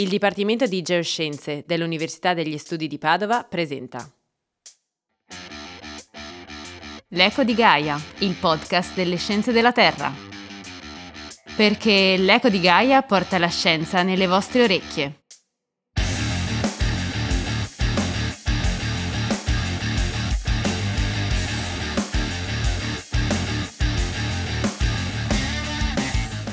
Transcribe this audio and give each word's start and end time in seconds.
Il 0.00 0.08
Dipartimento 0.08 0.64
di 0.66 0.80
Geoscienze 0.80 1.64
dell'Università 1.66 2.32
degli 2.32 2.56
Studi 2.56 2.86
di 2.86 2.98
Padova 2.98 3.42
presenta 3.42 4.08
L'Eco 7.08 7.42
di 7.42 7.52
Gaia, 7.52 8.00
il 8.18 8.36
podcast 8.38 8.94
delle 8.94 9.16
scienze 9.16 9.50
della 9.50 9.72
Terra. 9.72 10.14
Perché 11.56 12.16
l'Eco 12.16 12.48
di 12.48 12.60
Gaia 12.60 13.02
porta 13.02 13.38
la 13.38 13.48
scienza 13.48 14.04
nelle 14.04 14.28
vostre 14.28 14.62
orecchie. 14.62 15.22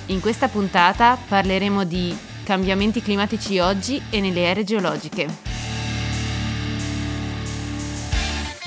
In 0.07 0.20
questa 0.20 0.48
puntata 0.48 1.16
parleremo 1.27 1.84
di 1.84 2.34
cambiamenti 2.46 3.02
climatici 3.02 3.58
oggi 3.58 3.99
e 4.09 4.22
nelle 4.22 4.44
ere 4.44 4.63
geologiche. 4.63 5.27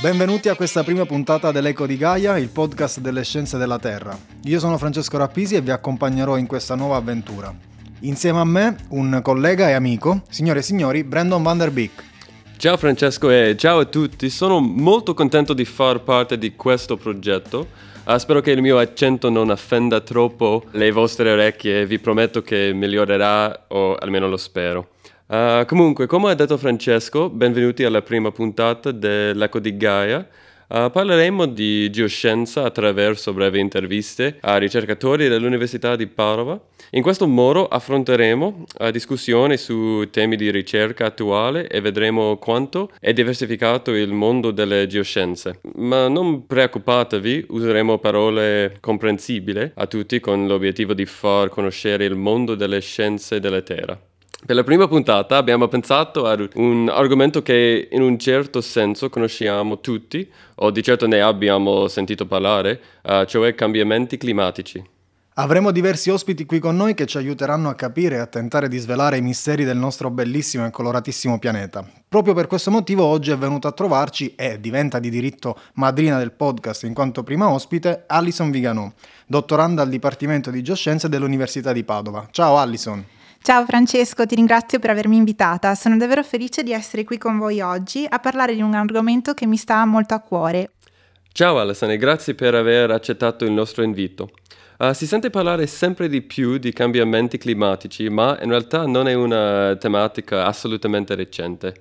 Benvenuti 0.01 0.49
a 0.49 0.57
questa 0.57 0.83
prima 0.83 1.07
puntata 1.07 1.51
dell'Eco 1.51 1.87
di 1.87 1.97
Gaia, 1.97 2.37
il 2.39 2.49
podcast 2.49 3.01
delle 3.01 3.25
scienze 3.25 3.57
della 3.57 3.79
Terra. 3.79 4.19
Io 4.45 4.59
sono 4.59 4.77
Francesco 4.79 5.17
Rappisi 5.17 5.55
e 5.55 5.61
vi 5.61 5.71
accompagnerò 5.71 6.37
in 6.37 6.47
questa 6.47 6.75
nuova 6.75 6.97
avventura. 6.97 7.55
Insieme 8.01 8.41
a 8.41 8.45
me 8.45 8.77
un 8.91 9.21
collega 9.23 9.69
e 9.69 9.73
amico, 9.73 10.23
signore 10.29 10.59
e 10.59 10.63
signori, 10.63 11.05
Brandon 11.05 11.43
Van 11.43 11.59
der 11.59 11.71
Beek. 11.71 12.05
Ciao 12.57 12.77
Francesco 12.77 13.31
e 13.31 13.55
ciao 13.57 13.79
a 13.79 13.85
tutti, 13.85 14.29
sono 14.29 14.59
molto 14.59 15.15
contento 15.15 15.55
di 15.55 15.65
far 15.65 16.03
parte 16.03 16.37
di 16.37 16.57
questo 16.57 16.97
progetto 16.97 17.69
Uh, 18.09 18.17
spero 18.17 18.41
che 18.41 18.53
il 18.53 18.63
mio 18.63 18.79
accento 18.79 19.29
non 19.29 19.51
offenda 19.51 20.01
troppo 20.01 20.65
le 20.71 20.91
vostre 20.93 21.31
orecchie, 21.31 21.85
vi 21.85 21.99
prometto 21.99 22.41
che 22.41 22.73
migliorerà, 22.73 23.67
o 23.69 23.97
almeno 23.97 24.27
lo 24.29 24.39
spero. 24.39 24.93
Uh, 25.27 25.67
comunque, 25.67 26.07
come 26.07 26.31
ha 26.31 26.35
detto 26.35 26.57
Francesco, 26.57 27.29
benvenuti 27.29 27.85
alla 27.85 28.01
prima 28.01 28.31
puntata 28.31 28.93
dell'Eco 28.93 29.59
di 29.59 29.77
Gaia. 29.77 30.27
Uh, 30.69 30.91
parleremo 30.91 31.47
di 31.47 31.89
geoscienza 31.89 32.63
attraverso 32.63 33.33
brevi 33.33 33.59
interviste 33.59 34.37
a 34.43 34.59
ricercatori 34.59 35.27
dell'Università 35.27 35.97
di 35.97 36.07
Padova. 36.07 36.61
In 36.91 37.01
questo 37.01 37.27
modo 37.27 37.67
affronteremo 37.67 38.65
uh, 38.79 38.91
discussioni 38.91 39.57
su 39.57 40.07
temi 40.11 40.37
di 40.37 40.51
ricerca 40.51 41.07
attuale 41.07 41.69
e 41.69 41.81
vedremo 41.81 42.37
quanto 42.37 42.91
è 43.01 43.15
diversificato 43.15 43.95
il 43.95 44.13
mondo 44.13 44.51
delle 44.51 44.87
geoscienze. 44.87 45.61
Ma 45.77 46.07
non 46.09 46.47
preoccupatevi, 46.47 47.47
useremo 47.49 47.97
parole 47.97 48.77
comprensibili 48.81 49.73
a 49.75 49.87
tutti 49.87 50.21
con 50.21 50.47
l'obiettivo 50.47 50.93
di 50.93 51.07
far 51.07 51.49
conoscere 51.49 52.05
il 52.05 52.15
mondo 52.15 52.55
delle 52.55 52.81
scienze 52.81 53.41
della 53.41 53.63
Terra. 53.63 53.99
Per 54.45 54.55
la 54.55 54.63
prima 54.63 54.87
puntata 54.87 55.37
abbiamo 55.37 55.67
pensato 55.67 56.25
ad 56.27 56.51
un 56.55 56.89
argomento 56.89 57.43
che 57.43 57.89
in 57.91 58.03
un 58.03 58.19
certo 58.19 58.61
senso 58.61 59.11
conosciamo 59.11 59.81
tutti, 59.81 60.31
o 60.57 60.71
di 60.71 60.83
certo 60.83 61.09
ne 61.09 61.21
abbiamo 61.21 61.89
sentito 61.89 62.25
parlare, 62.25 62.81
uh, 63.03 63.25
cioè 63.25 63.55
cambiamenti 63.57 64.17
climatici. 64.17 64.83
Avremo 65.35 65.73
diversi 65.73 66.11
ospiti 66.11 66.47
qui 66.47 66.61
con 66.61 66.77
noi 66.77 66.95
che 66.95 67.07
ci 67.07 67.17
aiuteranno 67.17 67.69
a 67.69 67.75
capire 67.75 68.17
e 68.17 68.19
a 68.21 68.27
tentare 68.27 68.69
di 68.69 68.79
svelare 68.79 69.19
i 69.19 69.23
misteri 69.23 69.65
del 69.65 69.77
nostro 69.77 70.09
bellissimo 70.09 70.67
e 70.67 70.71
coloratissimo 70.71 71.39
pianeta. 71.39 71.85
Proprio 72.09 72.33
per 72.33 72.47
questo 72.47 72.71
motivo 72.71 73.05
oggi 73.05 73.33
è 73.33 73.37
venuta 73.37 73.69
a 73.69 73.73
trovarci 73.73 74.35
e 74.35 74.61
diventa 74.61 75.01
di 75.01 75.11
diritto 75.11 75.59
madrina 75.75 76.17
del 76.17 76.33
podcast 76.33 76.85
in 76.85 76.95
quanto 76.95 77.23
prima 77.23 77.51
ospite 77.51 78.05
Alison 78.07 78.51
Viganò, 78.51 78.91
dottoranda 79.27 79.83
al 79.83 79.89
Dipartimento 79.89 80.51
di 80.51 80.63
Geoscienze 80.63 81.09
dell'Università 81.09 81.73
di 81.73 81.85
Padova. 81.85 82.29
Ciao 82.31 82.57
Alison! 82.57 83.18
Ciao 83.41 83.65
Francesco, 83.65 84.27
ti 84.27 84.35
ringrazio 84.35 84.79
per 84.79 84.91
avermi 84.91 85.17
invitata. 85.17 85.75
Sono 85.75 85.97
davvero 85.97 86.23
felice 86.23 86.63
di 86.63 86.73
essere 86.73 87.05
qui 87.05 87.17
con 87.17 87.39
voi 87.39 87.61
oggi 87.61 88.07
a 88.07 88.19
parlare 88.19 88.55
di 88.55 88.61
un 88.61 88.75
argomento 88.75 89.33
che 89.33 89.47
mi 89.47 89.57
sta 89.57 89.85
molto 89.87 90.13
a 90.15 90.21
cuore. 90.21 90.73
Ciao 91.33 91.59
Alessandra, 91.59 91.97
grazie 91.97 92.35
per 92.35 92.55
aver 92.55 92.91
accettato 92.91 93.45
il 93.45 93.53
nostro 93.53 93.83
invito. 93.83 94.29
Uh, 94.79 94.93
si 94.93 95.07
sente 95.07 95.31
parlare 95.31 95.67
sempre 95.67 96.09
di 96.09 96.21
più 96.21 96.59
di 96.59 96.73
cambiamenti 96.73 97.39
climatici, 97.39 98.09
ma 98.09 98.39
in 98.43 98.51
realtà 98.51 98.87
non 98.87 99.09
è 99.09 99.15
una 99.15 99.75
tematica 99.77 100.45
assolutamente 100.45 101.15
recente. 101.15 101.75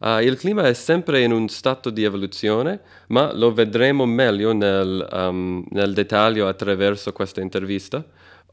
Uh, 0.00 0.18
il 0.18 0.36
clima 0.36 0.64
è 0.64 0.72
sempre 0.72 1.22
in 1.22 1.30
un 1.30 1.48
stato 1.48 1.90
di 1.90 2.02
evoluzione, 2.02 2.80
ma 3.08 3.32
lo 3.32 3.52
vedremo 3.52 4.04
meglio 4.04 4.52
nel, 4.52 5.08
um, 5.12 5.64
nel 5.70 5.92
dettaglio 5.92 6.48
attraverso 6.48 7.12
questa 7.12 7.40
intervista. 7.40 8.04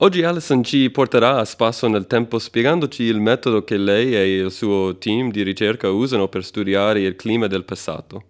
Oggi 0.01 0.23
Alison 0.23 0.63
ci 0.63 0.89
porterà 0.91 1.39
a 1.39 1.43
spasso 1.43 1.89
nel 1.89 2.07
tempo 2.07 2.39
spiegandoci 2.39 3.03
il 3.03 3.19
metodo 3.19 3.65
che 3.65 3.75
lei 3.75 4.15
e 4.15 4.37
il 4.37 4.49
suo 4.49 4.97
team 4.97 5.29
di 5.29 5.43
ricerca 5.43 5.89
usano 5.89 6.29
per 6.29 6.45
studiare 6.45 7.01
il 7.01 7.17
clima 7.17 7.47
del 7.47 7.65
passato. 7.65 8.23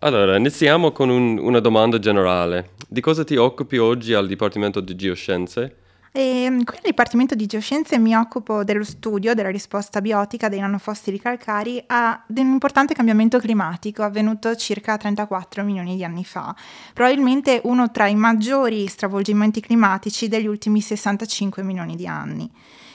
Allora, 0.00 0.36
iniziamo 0.36 0.92
con 0.92 1.08
un, 1.08 1.38
una 1.38 1.60
domanda 1.60 1.98
generale. 1.98 2.72
Di 2.86 3.00
cosa 3.00 3.24
ti 3.24 3.36
occupi 3.36 3.78
oggi 3.78 4.12
al 4.12 4.26
Dipartimento 4.26 4.80
di 4.80 4.94
Geoscienze? 4.94 5.76
E 6.14 6.42
ehm, 6.42 6.64
qui 6.64 6.76
al 6.76 6.82
Dipartimento 6.84 7.34
di 7.34 7.46
Geoscienze 7.46 7.98
mi 7.98 8.14
occupo 8.14 8.64
dello 8.64 8.84
studio 8.84 9.32
della 9.32 9.48
risposta 9.48 10.02
biotica 10.02 10.50
dei 10.50 10.60
nanofossili 10.60 11.18
calcari 11.18 11.82
a 11.86 12.22
un 12.28 12.36
importante 12.36 12.92
cambiamento 12.92 13.38
climatico 13.38 14.02
avvenuto 14.02 14.54
circa 14.54 14.98
34 14.98 15.64
milioni 15.64 15.96
di 15.96 16.04
anni 16.04 16.26
fa, 16.26 16.54
probabilmente 16.92 17.62
uno 17.64 17.90
tra 17.90 18.08
i 18.08 18.14
maggiori 18.14 18.86
stravolgimenti 18.88 19.62
climatici 19.62 20.28
degli 20.28 20.46
ultimi 20.46 20.82
65 20.82 21.62
milioni 21.62 21.96
di 21.96 22.06
anni. 22.06 22.50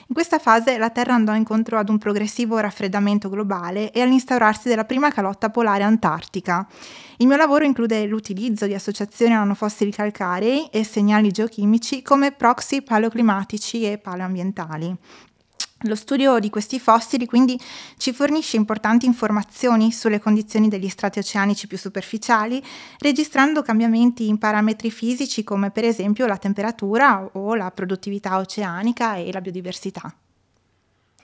In 0.09 0.15
questa 0.15 0.39
fase 0.39 0.77
la 0.77 0.89
Terra 0.89 1.13
andò 1.13 1.35
incontro 1.35 1.77
ad 1.77 1.89
un 1.89 1.97
progressivo 1.97 2.57
raffreddamento 2.59 3.27
globale 3.27 3.91
e 3.91 3.99
all'instaurarsi 4.01 4.69
della 4.69 4.85
prima 4.85 5.11
calotta 5.11 5.49
polare 5.49 5.83
antartica. 5.83 6.65
Il 7.17 7.27
mio 7.27 7.35
lavoro 7.35 7.65
include 7.65 8.05
l'utilizzo 8.05 8.67
di 8.67 8.73
associazioni 8.73 9.33
nanofossili 9.33 9.91
calcarei 9.91 10.69
e 10.71 10.85
segnali 10.85 11.29
geochimici 11.31 12.01
come 12.03 12.31
proxy 12.31 12.81
paleoclimatici 12.81 13.83
e 13.83 13.97
paleoambientali. 13.97 14.95
Lo 15.81 15.93
studio 15.93 16.39
di 16.39 16.49
questi 16.49 16.79
fossili 16.79 17.27
quindi 17.27 17.59
ci 17.97 18.11
fornisce 18.11 18.57
importanti 18.57 19.05
informazioni 19.05 19.91
sulle 19.91 20.19
condizioni 20.19 20.69
degli 20.69 20.89
strati 20.89 21.19
oceanici 21.19 21.67
più 21.67 21.77
superficiali, 21.77 22.63
registrando 22.97 23.61
cambiamenti 23.61 24.27
in 24.27 24.39
parametri 24.39 24.89
fisici 24.89 25.43
come 25.43 25.69
per 25.69 25.83
esempio 25.83 26.25
la 26.25 26.37
temperatura 26.37 27.29
o 27.33 27.53
la 27.53 27.69
produttività 27.69 28.37
oceanica 28.37 29.17
e 29.17 29.31
la 29.31 29.39
biodiversità. 29.39 30.11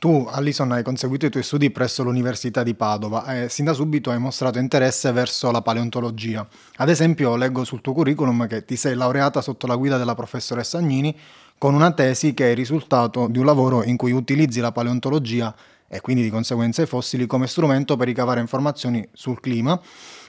Tu, 0.03 0.27
Allison, 0.29 0.69
hai 0.73 0.83
conseguito 0.83 1.27
i 1.27 1.29
tuoi 1.29 1.43
studi 1.43 1.71
presso 1.71 2.03
l'Università 2.03 2.61
di 2.61 2.73
Padova 2.73 3.41
e 3.41 3.47
sin 3.47 3.63
da 3.63 3.71
subito 3.71 4.11
hai 4.11 4.19
mostrato 4.19 4.59
interesse 4.59 5.09
verso 5.13 5.49
la 5.49 5.61
paleontologia. 5.61 6.45
Ad 6.75 6.89
esempio, 6.89 7.37
leggo 7.37 7.63
sul 7.63 7.79
tuo 7.79 7.93
curriculum 7.93 8.45
che 8.47 8.65
ti 8.65 8.75
sei 8.75 8.95
laureata 8.95 9.39
sotto 9.39 9.65
la 9.65 9.77
guida 9.77 9.97
della 9.97 10.13
professoressa 10.13 10.77
Agnini 10.77 11.17
con 11.57 11.73
una 11.73 11.93
tesi 11.93 12.33
che 12.33 12.47
è 12.47 12.49
il 12.49 12.57
risultato 12.57 13.29
di 13.29 13.39
un 13.39 13.45
lavoro 13.45 13.81
in 13.81 13.95
cui 13.95 14.11
utilizzi 14.11 14.59
la 14.59 14.73
paleontologia 14.73 15.55
e 15.87 16.01
quindi 16.01 16.21
di 16.21 16.29
conseguenza 16.29 16.81
i 16.81 16.85
fossili 16.85 17.25
come 17.25 17.47
strumento 17.47 17.95
per 17.95 18.07
ricavare 18.07 18.41
informazioni 18.41 19.07
sul 19.13 19.39
clima 19.39 19.81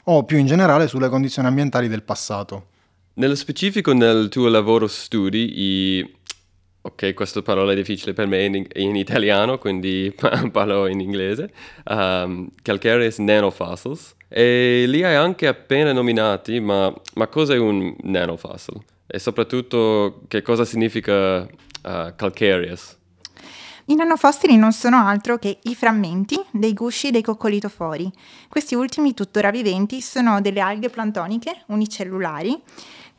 o 0.05 0.23
più 0.23 0.39
in 0.39 0.47
generale 0.47 0.87
sulle 0.87 1.09
condizioni 1.09 1.49
ambientali 1.49 1.89
del 1.89 2.05
passato. 2.05 2.67
Nello 3.15 3.37
specifico 3.37 3.93
nel 3.93 4.29
tuo 4.29 4.49
lavoro 4.49 4.89
studi 4.89 5.53
i... 5.53 6.15
Ok, 6.87 7.15
questa 7.15 7.43
parola 7.43 7.73
è 7.73 7.75
difficile 7.75 8.13
per 8.13 8.27
me 8.27 8.45
in, 8.45 8.67
in 8.75 8.97
italiano, 8.97 9.59
quindi 9.59 10.15
parlo 10.53 10.87
in 10.87 11.01
inglese. 11.01 11.51
Um, 11.87 12.49
calcareous 12.63 13.19
nanofossils. 13.19 14.15
E 14.29 14.85
li 14.87 15.03
hai 15.03 15.15
anche 15.15 15.47
appena 15.47 15.93
nominati, 15.93 16.61
ma, 16.61 16.93
ma 17.15 17.27
cos'è 17.29 17.57
un 17.57 17.95
nanofossil? 18.03 18.83
e 19.07 19.19
soprattutto 19.19 20.23
che 20.29 20.43
cosa 20.43 20.65
significa 20.65 21.43
uh, 21.43 21.47
calcareous? 22.17 22.97
I 23.87 23.95
nanofossili 23.95 24.57
non 24.57 24.73
sono 24.73 24.97
altro 25.07 25.39
che 25.39 25.59
i 25.63 25.75
frammenti 25.75 26.41
dei 26.51 26.73
gusci 26.73 27.11
dei 27.11 27.21
coccolitofori. 27.21 28.11
Questi 28.49 28.75
ultimi, 28.75 29.13
tuttora 29.13 29.51
viventi, 29.51 30.01
sono 30.01 30.41
delle 30.41 30.61
alghe 30.61 30.89
plantoniche 30.89 31.65
unicellulari 31.67 32.61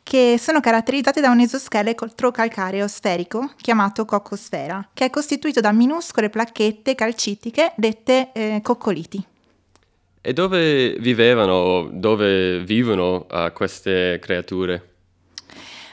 che 0.08 0.36
sono 0.38 0.60
caratterizzate 0.60 1.20
da 1.20 1.30
un 1.30 1.40
esoscheletro 1.40 2.30
calcareo 2.30 2.86
sferico 2.86 3.50
chiamato 3.56 4.04
coccosfera, 4.04 4.90
che 4.94 5.06
è 5.06 5.10
costituito 5.10 5.58
da 5.58 5.72
minuscole 5.72 6.30
placchette 6.30 6.94
calcitiche 6.94 7.72
dette 7.74 8.30
eh, 8.32 8.60
coccoliti. 8.62 9.26
E 10.20 10.32
dove 10.32 10.94
vivevano, 11.00 11.88
dove 11.90 12.60
vivono 12.60 13.26
uh, 13.28 13.52
queste 13.52 14.20
creature? 14.22 14.94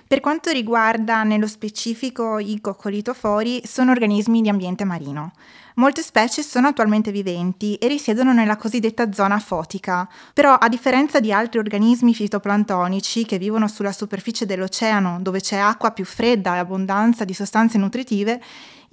Per 0.06 0.20
quanto 0.20 0.52
riguarda 0.52 1.24
nello 1.24 1.48
specifico 1.48 2.38
i 2.38 2.62
coccolitofori, 2.62 3.64
sono 3.66 3.90
organismi 3.90 4.42
di 4.42 4.50
ambiente 4.50 4.84
marino. 4.84 5.32
Molte 5.76 6.04
specie 6.04 6.44
sono 6.44 6.68
attualmente 6.68 7.12
viventi 7.12 7.76
e 7.76 7.88
risiedono 7.88 8.32
nella 8.32 8.58
cosiddetta 8.58 9.12
zona 9.12 9.40
fotica, 9.40 10.08
però 10.34 10.54
a 10.54 10.70
differenza 10.70 11.20
di 11.20 11.34
altri 11.34 11.58
organismi 11.58 12.14
fitoplantonici 12.14 13.26
che 13.26 13.40
vivono 13.40 13.68
sulla 13.68 13.92
superficie 13.92 14.46
dell'oceano 14.46 15.20
dove 15.22 15.40
c'è 15.40 15.58
acqua 15.58 15.92
più 15.92 16.06
fredda 16.06 16.56
e 16.56 16.60
abbondanza 16.60 17.26
di 17.26 17.34
sostanze 17.34 17.80
nutritive, 17.80 18.40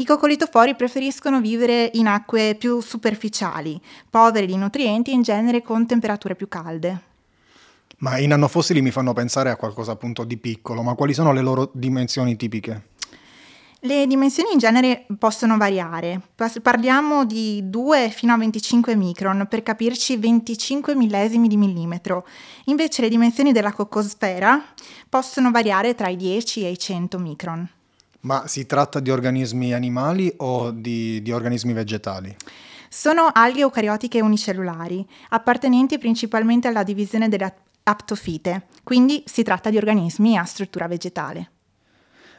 I 0.00 0.06
coccolitofori 0.06 0.76
preferiscono 0.76 1.42
vivere 1.42 1.90
in 1.92 2.06
acque 2.06 2.56
più 2.58 2.80
superficiali, 2.80 3.78
povere 4.08 4.46
di 4.46 4.56
nutrienti 4.56 5.10
e 5.10 5.14
in 5.14 5.20
genere 5.20 5.60
con 5.60 5.86
temperature 5.86 6.34
più 6.34 6.48
calde. 6.48 7.02
Ma 7.98 8.16
i 8.16 8.26
nanofossili 8.26 8.80
mi 8.80 8.90
fanno 8.90 9.12
pensare 9.12 9.50
a 9.50 9.56
qualcosa 9.56 9.92
appunto 9.92 10.24
di 10.24 10.38
piccolo, 10.38 10.80
ma 10.80 10.94
quali 10.94 11.12
sono 11.12 11.34
le 11.34 11.42
loro 11.42 11.68
dimensioni 11.74 12.34
tipiche? 12.36 12.88
Le 13.82 14.06
dimensioni 14.06 14.52
in 14.52 14.58
genere 14.58 15.06
possono 15.18 15.56
variare, 15.56 16.20
parliamo 16.60 17.24
di 17.24 17.62
2 17.64 18.10
fino 18.10 18.34
a 18.34 18.36
25 18.36 18.94
micron, 18.94 19.46
per 19.48 19.62
capirci 19.62 20.18
25 20.18 20.94
millesimi 20.94 21.48
di 21.48 21.56
millimetro. 21.56 22.26
Invece 22.66 23.00
le 23.00 23.08
dimensioni 23.08 23.52
della 23.52 23.72
cocosfera 23.72 24.62
possono 25.08 25.50
variare 25.50 25.94
tra 25.94 26.08
i 26.08 26.16
10 26.16 26.66
e 26.66 26.70
i 26.72 26.78
100 26.78 27.18
micron. 27.18 27.66
Ma 28.20 28.46
si 28.46 28.66
tratta 28.66 29.00
di 29.00 29.10
organismi 29.10 29.72
animali 29.72 30.30
o 30.36 30.72
di, 30.72 31.22
di 31.22 31.32
organismi 31.32 31.72
vegetali? 31.72 32.36
Sono 32.86 33.30
alghe 33.32 33.60
eucariotiche 33.60 34.20
unicellulari, 34.20 35.06
appartenenti 35.30 35.96
principalmente 35.96 36.68
alla 36.68 36.82
divisione 36.82 37.30
delle 37.30 37.54
aptofite, 37.84 38.66
quindi 38.82 39.22
si 39.24 39.42
tratta 39.42 39.70
di 39.70 39.78
organismi 39.78 40.36
a 40.36 40.44
struttura 40.44 40.86
vegetale. 40.86 41.52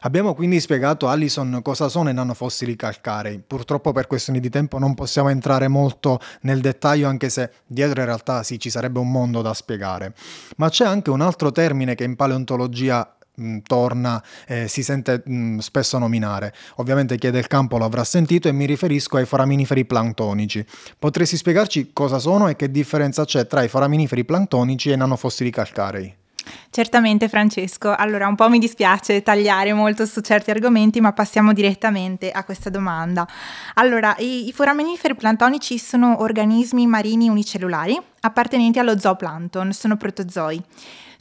Abbiamo 0.03 0.33
quindi 0.33 0.59
spiegato 0.59 1.07
a 1.07 1.11
Allison 1.11 1.59
cosa 1.61 1.87
sono 1.87 2.09
i 2.09 2.13
nanofossili 2.13 2.75
calcarei. 2.75 3.39
Purtroppo 3.45 3.91
per 3.91 4.07
questioni 4.07 4.39
di 4.39 4.49
tempo 4.49 4.79
non 4.79 4.95
possiamo 4.95 5.29
entrare 5.29 5.67
molto 5.67 6.19
nel 6.41 6.59
dettaglio, 6.59 7.07
anche 7.07 7.29
se 7.29 7.51
dietro 7.67 7.99
in 7.99 8.07
realtà 8.07 8.41
sì, 8.41 8.59
ci 8.59 8.71
sarebbe 8.71 8.97
un 8.97 9.11
mondo 9.11 9.43
da 9.43 9.53
spiegare. 9.53 10.15
Ma 10.57 10.69
c'è 10.69 10.85
anche 10.85 11.11
un 11.11 11.21
altro 11.21 11.51
termine 11.51 11.93
che 11.93 12.03
in 12.03 12.15
paleontologia 12.15 13.15
mh, 13.35 13.57
torna, 13.59 14.23
eh, 14.47 14.67
si 14.67 14.81
sente 14.81 15.21
mh, 15.23 15.59
spesso 15.59 15.99
nominare. 15.99 16.51
Ovviamente 16.77 17.19
chi 17.19 17.27
è 17.27 17.31
del 17.31 17.45
campo 17.45 17.77
lo 17.77 17.85
avrà 17.85 18.03
sentito 18.03 18.47
e 18.47 18.53
mi 18.53 18.65
riferisco 18.65 19.17
ai 19.17 19.25
foraminiferi 19.25 19.85
plantonici. 19.85 20.65
Potresti 20.97 21.37
spiegarci 21.37 21.91
cosa 21.93 22.17
sono 22.17 22.47
e 22.47 22.55
che 22.55 22.71
differenza 22.71 23.23
c'è 23.23 23.45
tra 23.45 23.61
i 23.61 23.67
foraminiferi 23.67 24.25
plantonici 24.25 24.89
e 24.89 24.93
i 24.93 24.97
nanofossili 24.97 25.51
calcarei? 25.51 26.20
Certamente 26.69 27.29
Francesco, 27.29 27.93
allora 27.95 28.27
un 28.27 28.35
po' 28.35 28.49
mi 28.49 28.59
dispiace 28.59 29.21
tagliare 29.21 29.73
molto 29.73 30.05
su 30.05 30.21
certi 30.21 30.51
argomenti, 30.51 31.01
ma 31.01 31.13
passiamo 31.13 31.53
direttamente 31.53 32.31
a 32.31 32.43
questa 32.43 32.69
domanda. 32.69 33.27
Allora, 33.75 34.15
i, 34.19 34.47
i 34.47 34.51
foraminiferi 34.53 35.15
plantonici 35.15 35.77
sono 35.77 36.21
organismi 36.21 36.87
marini 36.87 37.29
unicellulari 37.29 37.99
appartenenti 38.21 38.79
allo 38.79 38.97
zooplancton, 38.97 39.73
sono 39.73 39.97
protozoi. 39.97 40.61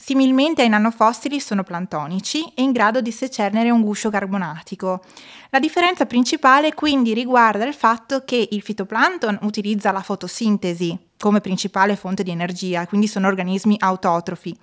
Similmente 0.03 0.63
ai 0.63 0.67
nanofossili 0.67 1.39
sono 1.39 1.63
plantonici 1.63 2.51
e 2.55 2.63
in 2.63 2.71
grado 2.71 3.01
di 3.01 3.11
secernere 3.11 3.69
un 3.69 3.83
guscio 3.83 4.09
carbonatico. 4.09 5.03
La 5.51 5.59
differenza 5.59 6.07
principale 6.07 6.73
quindi 6.73 7.13
riguarda 7.13 7.67
il 7.67 7.75
fatto 7.75 8.23
che 8.25 8.47
il 8.49 8.63
fitoplancton 8.63 9.37
utilizza 9.43 9.91
la 9.91 10.01
fotosintesi 10.01 10.97
come 11.19 11.39
principale 11.39 11.95
fonte 11.95 12.23
di 12.23 12.31
energia, 12.31 12.87
quindi 12.87 13.05
sono 13.05 13.27
organismi 13.27 13.75
autotrofi, 13.77 14.57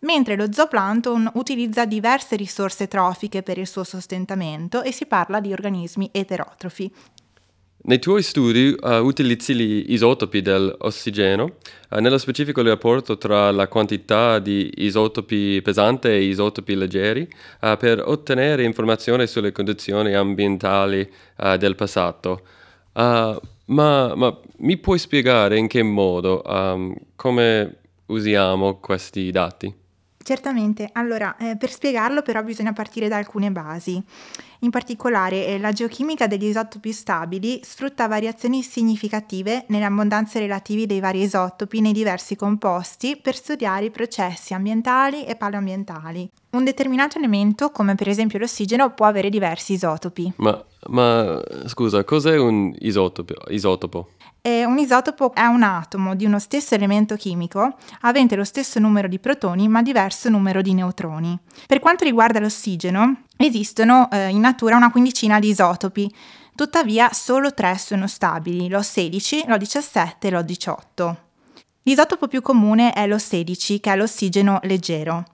mentre 0.00 0.36
lo 0.36 0.52
zooplancton 0.52 1.30
utilizza 1.36 1.86
diverse 1.86 2.36
risorse 2.36 2.86
trofiche 2.86 3.42
per 3.42 3.56
il 3.56 3.66
suo 3.66 3.84
sostentamento 3.84 4.82
e 4.82 4.92
si 4.92 5.06
parla 5.06 5.40
di 5.40 5.54
organismi 5.54 6.10
eterotrofi. 6.12 6.92
Nei 7.84 7.98
tuoi 7.98 8.22
studi 8.22 8.76
uh, 8.80 8.90
utilizzi 9.04 9.56
gli 9.56 9.92
isotopi 9.92 10.40
dell'ossigeno, 10.40 11.56
uh, 11.90 11.98
nello 11.98 12.16
specifico 12.18 12.60
il 12.60 12.68
rapporto 12.68 13.18
tra 13.18 13.50
la 13.50 13.66
quantità 13.66 14.38
di 14.38 14.72
isotopi 14.76 15.60
pesanti 15.62 16.06
e 16.06 16.22
isotopi 16.22 16.76
leggeri, 16.76 17.28
uh, 17.62 17.76
per 17.76 18.00
ottenere 18.06 18.62
informazioni 18.62 19.26
sulle 19.26 19.50
condizioni 19.50 20.14
ambientali 20.14 21.10
del 21.58 21.74
passato. 21.74 22.42
Ma, 22.92 24.14
ma, 24.14 24.38
mi 24.58 24.76
puoi 24.76 24.98
spiegare 24.98 25.58
in 25.58 25.66
che 25.66 25.82
modo, 25.82 26.42
um, 26.44 26.94
come 27.16 27.78
usiamo 28.06 28.78
questi 28.78 29.30
dati? 29.32 29.81
Certamente, 30.22 30.88
allora 30.92 31.36
eh, 31.36 31.56
per 31.56 31.70
spiegarlo 31.70 32.22
però 32.22 32.42
bisogna 32.42 32.72
partire 32.72 33.08
da 33.08 33.16
alcune 33.16 33.50
basi. 33.50 34.02
In 34.60 34.70
particolare 34.70 35.46
eh, 35.46 35.58
la 35.58 35.72
geochimica 35.72 36.28
degli 36.28 36.44
isotopi 36.44 36.92
stabili 36.92 37.60
sfrutta 37.64 38.06
variazioni 38.06 38.62
significative 38.62 39.64
nelle 39.68 39.84
abbondanze 39.84 40.38
relative 40.38 40.86
dei 40.86 41.00
vari 41.00 41.22
isotopi 41.22 41.80
nei 41.80 41.92
diversi 41.92 42.36
composti 42.36 43.18
per 43.20 43.34
studiare 43.34 43.86
i 43.86 43.90
processi 43.90 44.54
ambientali 44.54 45.24
e 45.24 45.34
paleoambientali. 45.34 46.30
Un 46.50 46.64
determinato 46.64 47.18
elemento, 47.18 47.70
come 47.70 47.96
per 47.96 48.08
esempio 48.08 48.38
l'ossigeno, 48.38 48.92
può 48.94 49.06
avere 49.06 49.30
diversi 49.30 49.72
isotopi. 49.72 50.32
Ma, 50.36 50.64
ma 50.88 51.42
scusa, 51.66 52.04
cos'è 52.04 52.38
un 52.38 52.72
isotopo? 52.78 53.34
isotopo? 53.48 54.10
E 54.44 54.64
un 54.64 54.76
isotopo 54.78 55.32
è 55.34 55.44
un 55.44 55.62
atomo 55.62 56.16
di 56.16 56.24
uno 56.24 56.40
stesso 56.40 56.74
elemento 56.74 57.14
chimico 57.14 57.76
avente 58.00 58.34
lo 58.34 58.42
stesso 58.42 58.80
numero 58.80 59.06
di 59.06 59.20
protoni 59.20 59.68
ma 59.68 59.82
diverso 59.82 60.28
numero 60.28 60.62
di 60.62 60.74
neutroni. 60.74 61.38
Per 61.68 61.78
quanto 61.78 62.02
riguarda 62.02 62.40
l'ossigeno, 62.40 63.22
esistono 63.36 64.10
eh, 64.10 64.30
in 64.30 64.40
natura 64.40 64.74
una 64.74 64.90
quindicina 64.90 65.38
di 65.38 65.50
isotopi, 65.50 66.12
tuttavia 66.56 67.12
solo 67.12 67.54
tre 67.54 67.78
sono 67.78 68.08
stabili, 68.08 68.68
l'O16, 68.68 69.46
l'O17 69.46 70.14
e 70.18 70.30
l'O18. 70.30 71.14
L'isotopo 71.84 72.26
più 72.26 72.42
comune 72.42 72.92
è 72.92 73.06
l'O16, 73.06 73.78
che 73.78 73.92
è 73.92 73.96
l'ossigeno 73.96 74.58
leggero. 74.64 75.24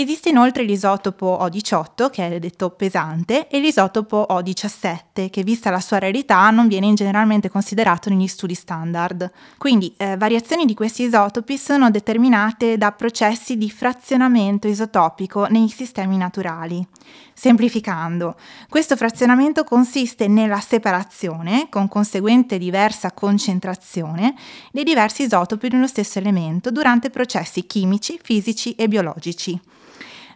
Esiste 0.00 0.28
inoltre 0.28 0.62
l'isotopo 0.62 1.38
O18, 1.40 2.08
che 2.08 2.28
è 2.28 2.38
detto 2.38 2.70
pesante, 2.70 3.48
e 3.48 3.58
l'isotopo 3.58 4.28
O17, 4.30 5.28
che 5.28 5.42
vista 5.42 5.70
la 5.70 5.80
sua 5.80 5.98
rarità 5.98 6.48
non 6.50 6.68
viene 6.68 6.92
generalmente 6.92 7.50
considerato 7.50 8.08
negli 8.08 8.28
studi 8.28 8.54
standard. 8.54 9.28
Quindi 9.58 9.92
eh, 9.96 10.16
variazioni 10.16 10.66
di 10.66 10.74
questi 10.74 11.02
isotopi 11.02 11.58
sono 11.58 11.90
determinate 11.90 12.78
da 12.78 12.92
processi 12.92 13.56
di 13.56 13.68
frazionamento 13.70 14.68
isotopico 14.68 15.46
nei 15.46 15.68
sistemi 15.68 16.16
naturali. 16.16 16.86
Semplificando, 17.34 18.36
questo 18.68 18.94
frazionamento 18.94 19.64
consiste 19.64 20.28
nella 20.28 20.60
separazione, 20.60 21.66
con 21.68 21.88
conseguente 21.88 22.56
diversa 22.56 23.10
concentrazione, 23.10 24.36
dei 24.70 24.84
diversi 24.84 25.24
isotopi 25.24 25.68
di 25.68 25.74
uno 25.74 25.88
stesso 25.88 26.20
elemento 26.20 26.70
durante 26.70 27.10
processi 27.10 27.66
chimici, 27.66 28.16
fisici 28.22 28.76
e 28.76 28.86
biologici. 28.86 29.60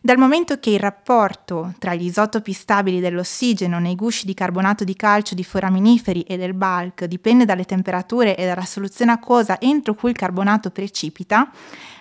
Dal 0.04 0.19
momento 0.19 0.58
che 0.58 0.70
il 0.70 0.81
rapporto 0.81 1.75
tra 1.78 1.94
gli 1.94 2.06
isotopi 2.06 2.52
stabili 2.52 2.99
dell'ossigeno 2.99 3.78
nei 3.78 3.94
gusci 3.94 4.26
di 4.26 4.34
carbonato 4.34 4.82
di 4.82 4.96
calcio 4.96 5.37
di 5.37 5.44
foraminiferi 5.44 6.22
e 6.22 6.37
del 6.37 6.54
bulk 6.54 7.04
dipende 7.04 7.44
dalle 7.44 7.64
temperature 7.64 8.37
e 8.37 8.44
dalla 8.44 8.64
soluzione 8.64 9.12
acquosa 9.12 9.61
entro 9.61 9.94
cui 9.94 10.11
il 10.11 10.16
carbonato 10.16 10.71
precipita, 10.71 11.49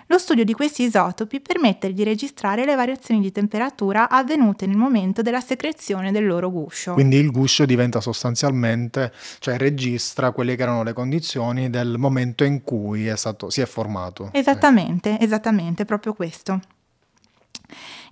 lo 0.06 0.18
studio 0.18 0.42
di 0.42 0.52
questi 0.52 0.82
isotopi 0.82 1.40
permette 1.40 1.92
di 1.92 2.02
registrare 2.02 2.64
le 2.64 2.74
variazioni 2.74 3.20
di 3.20 3.30
temperatura 3.30 4.08
avvenute 4.08 4.66
nel 4.66 4.76
momento 4.76 5.22
della 5.22 5.40
secrezione 5.40 6.10
del 6.10 6.26
loro 6.26 6.50
guscio. 6.50 6.94
Quindi 6.94 7.18
il 7.18 7.30
guscio 7.30 7.64
diventa 7.66 8.00
sostanzialmente, 8.00 9.12
cioè 9.38 9.56
registra 9.58 10.32
quelle 10.32 10.56
che 10.56 10.62
erano 10.64 10.82
le 10.82 10.92
condizioni 10.92 11.70
del 11.70 11.98
momento 11.98 12.42
in 12.42 12.64
cui 12.64 13.06
è 13.06 13.16
stato, 13.16 13.48
si 13.48 13.60
è 13.60 13.66
formato. 13.66 14.30
Esattamente, 14.32 15.20
esattamente, 15.20 15.84
proprio 15.84 16.14
questo. 16.14 16.60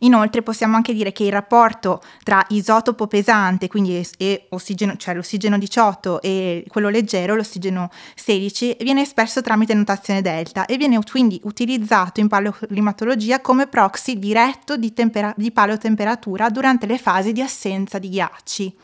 Inoltre 0.01 0.43
possiamo 0.43 0.77
anche 0.77 0.95
dire 0.95 1.13
che 1.13 1.25
il 1.25 1.33
rapporto 1.33 2.03
tra 2.23 2.45
isotopo 2.49 3.07
pesante, 3.07 3.69
quindi 3.69 4.07
e 4.19 4.47
ossigeno, 4.51 4.97
cioè 4.97 5.15
l'ossigeno 5.15 5.59
18 5.59 6.23
e 6.23 6.65
quello 6.69 6.89
leggero, 6.89 7.35
l'ossigeno 7.35 7.91
16, 8.15 8.77
viene 8.81 9.03
espresso 9.03 9.43
tramite 9.43 9.75
notazione 9.75 10.23
delta 10.23 10.67
e 10.67 10.77
viene 10.77 10.99
quindi 11.11 11.41
utilizzato 11.45 12.21
in 12.21 12.29
paleoclimatologia 12.29 13.41
come 13.41 13.67
proxy 13.67 14.19
diretto 14.19 14.77
di, 14.77 14.93
tempera- 14.93 15.35
di 15.37 15.51
paleotemperatura 15.51 16.49
durante 16.49 16.87
le 16.87 16.99
fasi 16.99 17.33
di 17.33 17.43
assenza 17.43 17.99
di 17.99 18.09
ghiacci 18.09 18.77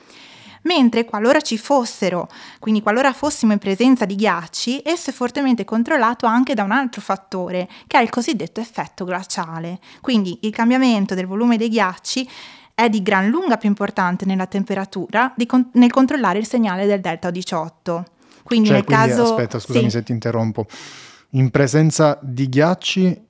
mentre 0.66 1.04
qualora 1.04 1.40
ci 1.40 1.56
fossero, 1.56 2.28
quindi 2.58 2.82
qualora 2.82 3.12
fossimo 3.12 3.52
in 3.52 3.58
presenza 3.58 4.04
di 4.04 4.16
ghiacci, 4.16 4.82
esso 4.85 5.11
è 5.11 5.12
fortemente 5.12 5.64
controllato 5.64 6.26
anche 6.26 6.54
da 6.54 6.64
un 6.64 6.73
altro 6.73 7.00
fattore, 7.00 7.68
che 7.87 7.99
è 7.99 8.02
il 8.02 8.11
cosiddetto 8.11 8.61
effetto 8.61 9.04
glaciale. 9.04 9.78
Quindi 10.00 10.38
il 10.42 10.50
cambiamento 10.50 11.14
del 11.14 11.26
volume 11.26 11.56
dei 11.56 11.68
ghiacci 11.68 12.28
è 12.75 12.90
di 12.90 13.02
gran 13.02 13.28
lunga 13.28 13.56
più 13.56 13.68
importante 13.68 14.26
nella 14.26 14.46
temperatura 14.46 15.35
con- 15.46 15.70
nel 15.73 15.90
controllare 15.90 16.38
il 16.38 16.46
segnale 16.46 16.85
del 16.85 17.00
delta 17.00 17.30
18. 17.30 18.04
Quindi 18.42 18.68
cioè, 18.68 18.76
nel 18.76 18.85
quindi, 18.85 19.08
caso... 19.08 19.23
Aspetta, 19.23 19.58
scusami 19.58 19.85
sì. 19.85 19.90
se 19.90 20.02
ti 20.02 20.12
interrompo. 20.12 20.66
In 21.30 21.50
presenza 21.50 22.18
di 22.23 22.49
ghiacci 22.49 23.25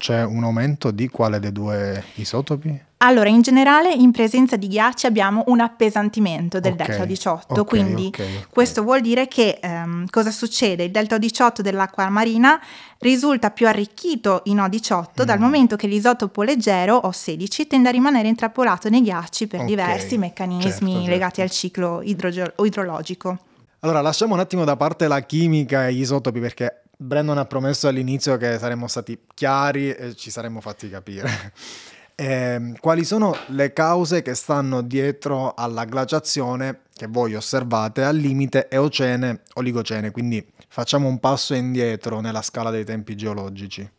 c'è 0.00 0.24
un 0.24 0.44
aumento 0.44 0.90
di 0.90 1.08
quale 1.08 1.38
dei 1.40 1.52
due 1.52 2.02
isotopi? 2.14 2.88
Allora, 3.02 3.28
in 3.28 3.42
generale 3.42 3.92
in 3.92 4.12
presenza 4.12 4.56
di 4.56 4.66
ghiacci 4.66 5.04
abbiamo 5.06 5.44
un 5.48 5.60
appesantimento 5.60 6.58
del 6.58 6.72
Ok, 6.72 6.86
delta 6.86 7.04
18, 7.04 7.60
ok, 7.60 7.66
quindi 7.66 8.06
ok, 8.06 8.18
ok. 8.18 8.48
questo 8.50 8.82
vuol 8.82 9.02
dire 9.02 9.28
che 9.28 9.58
ehm, 9.60 10.06
cosa 10.08 10.30
succede? 10.30 10.84
Il 10.84 10.90
delta 10.90 11.18
18 11.18 11.60
dell'acqua 11.60 12.08
marina 12.08 12.58
risulta 12.98 13.50
più 13.50 13.66
arricchito 13.66 14.40
in 14.44 14.56
O18 14.56 15.22
dal 15.24 15.38
Mm. 15.38 15.42
momento 15.42 15.76
che 15.76 15.86
l'isotopo 15.86 16.42
leggero 16.42 16.96
O16 17.04 17.66
tende 17.66 17.88
a 17.90 17.92
rimanere 17.92 18.28
intrappolato 18.28 18.88
nei 18.88 19.02
ghiacci 19.02 19.46
per 19.48 19.64
diversi 19.64 20.16
meccanismi 20.16 20.70
certo, 20.70 20.90
certo. 20.92 21.10
legati 21.10 21.40
al 21.42 21.50
ciclo 21.50 22.00
idroge- 22.02 22.54
idrologico. 22.64 23.38
Allora, 23.80 24.00
lasciamo 24.02 24.34
un 24.34 24.40
attimo 24.40 24.64
da 24.64 24.76
parte 24.76 25.08
la 25.08 25.20
chimica 25.20 25.86
e 25.88 25.94
gli 25.94 26.00
isotopi 26.00 26.38
perché 26.40 26.79
Brandon 27.02 27.38
ha 27.38 27.46
promesso 27.46 27.88
all'inizio 27.88 28.36
che 28.36 28.58
saremmo 28.58 28.86
stati 28.86 29.18
chiari 29.32 29.90
e 29.90 30.14
ci 30.14 30.30
saremmo 30.30 30.60
fatti 30.60 30.88
capire. 30.90 31.52
Ehm, 32.20 32.76
quali 32.80 33.02
sono 33.06 33.34
le 33.46 33.72
cause 33.72 34.20
che 34.20 34.34
stanno 34.34 34.82
dietro 34.82 35.54
alla 35.54 35.86
glaciazione 35.86 36.80
che 36.94 37.06
voi 37.06 37.34
osservate 37.34 38.04
al 38.04 38.14
limite 38.14 38.68
eocene-oligocene? 38.68 40.10
Quindi 40.10 40.46
facciamo 40.68 41.08
un 41.08 41.18
passo 41.18 41.54
indietro 41.54 42.20
nella 42.20 42.42
scala 42.42 42.68
dei 42.68 42.84
tempi 42.84 43.16
geologici. 43.16 43.90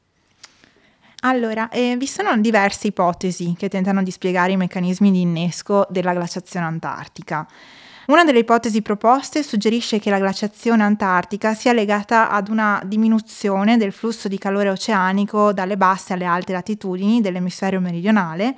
Allora, 1.22 1.70
eh, 1.70 1.96
vi 1.98 2.06
sono 2.06 2.38
diverse 2.38 2.90
ipotesi 2.90 3.56
che 3.58 3.70
tentano 3.70 4.04
di 4.04 4.12
spiegare 4.12 4.52
i 4.52 4.58
meccanismi 4.58 5.10
di 5.10 5.22
innesco 5.22 5.88
della 5.90 6.14
glaciazione 6.14 6.68
antartica. 6.68 7.48
Una 8.12 8.26
delle 8.26 8.40
ipotesi 8.40 8.82
proposte 8.82 9.42
suggerisce 9.42 9.98
che 9.98 10.10
la 10.10 10.20
glaciazione 10.20 10.84
antartica 10.84 11.54
sia 11.54 11.72
legata 11.72 12.30
ad 12.30 12.50
una 12.50 12.82
diminuzione 12.84 13.78
del 13.78 13.94
flusso 13.94 14.28
di 14.28 14.38
calore 14.38 14.68
oceanico 14.68 15.54
dalle 15.54 15.78
basse 15.78 16.12
alle 16.12 16.26
alte 16.26 16.52
latitudini 16.52 17.22
dell'emisfero 17.22 17.80
meridionale, 17.80 18.54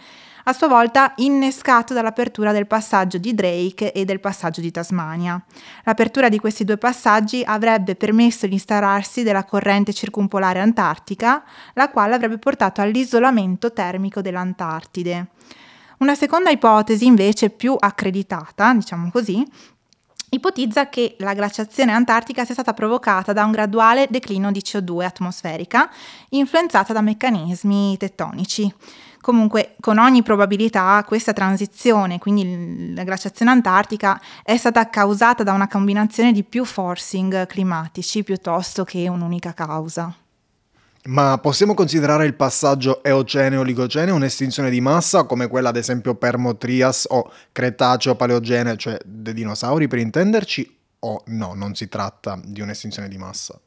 a 0.45 0.53
sua 0.53 0.67
volta 0.67 1.13
innescato 1.17 1.93
dall'apertura 1.93 2.51
del 2.51 2.65
passaggio 2.65 3.19
di 3.19 3.36
Drake 3.36 3.91
e 3.91 4.05
del 4.05 4.19
passaggio 4.19 4.60
di 4.60 4.72
Tasmania. 4.72 5.39
L'apertura 5.83 6.29
di 6.29 6.39
questi 6.39 6.63
due 6.63 6.79
passaggi 6.79 7.43
avrebbe 7.45 7.93
permesso 7.93 8.48
l'instaurarsi 8.48 9.22
della 9.22 9.43
corrente 9.43 9.93
circumpolare 9.93 10.62
antartica, 10.62 11.43
la 11.74 11.91
quale 11.91 12.15
avrebbe 12.15 12.39
portato 12.39 12.81
all'isolamento 12.81 13.72
termico 13.72 14.19
dell'Antartide. 14.19 15.27
Una 16.03 16.15
seconda 16.15 16.50
ipotesi, 16.50 17.05
invece 17.05 17.50
più 17.50 17.77
accreditata, 17.79 18.74
diciamo 18.74 19.10
così, 19.10 19.41
ipotizza 20.31 20.89
che 20.89 21.15
la 21.19 21.33
glaciazione 21.33 21.93
antartica 21.93 22.43
sia 22.43 22.55
stata 22.55 22.74
provocata 22.74 23.31
da 23.31 23.45
un 23.45 23.51
graduale 23.51 24.07
declino 24.10 24.51
di 24.51 24.60
CO2 24.60 25.05
atmosferica 25.05 25.89
influenzata 26.31 26.91
da 26.91 27.00
meccanismi 27.00 27.95
tettonici. 27.95 28.69
Comunque, 29.22 29.75
con 29.79 29.98
ogni 29.98 30.24
probabilità, 30.24 31.01
questa 31.07 31.31
transizione, 31.31 32.19
quindi 32.19 32.93
la 32.93 33.05
glaciazione 33.05 33.51
antartica, 33.51 34.19
è 34.43 34.57
stata 34.57 34.89
causata 34.89 35.43
da 35.43 35.53
una 35.53 35.69
combinazione 35.69 36.33
di 36.33 36.43
più 36.43 36.65
forcing 36.65 37.48
climatici 37.48 38.24
piuttosto 38.24 38.83
che 38.83 39.07
un'unica 39.07 39.53
causa. 39.53 40.13
Ma 41.05 41.38
possiamo 41.38 41.74
considerare 41.74 42.25
il 42.25 42.33
passaggio 42.33 43.03
Eocene-Oligocene 43.03 44.10
un'estinzione 44.12 44.69
di 44.69 44.79
massa 44.79 45.25
come 45.25 45.48
quella 45.48 45.67
ad 45.67 45.75
esempio 45.75 46.15
Permo-Trias 46.15 47.07
o 47.10 47.29
Cretaceo-Paleogene, 47.51 48.77
cioè 48.77 48.98
dei 49.03 49.33
dinosauri 49.33 49.88
per 49.89 50.00
intenderci, 50.00 50.77
o 51.00 51.24
no, 51.27 51.53
non 51.55 51.75
si 51.75 51.89
tratta 51.89 52.39
di 52.41 52.62
un'estinzione 52.62 53.10
di 53.10 53.17
massa? 53.17 53.60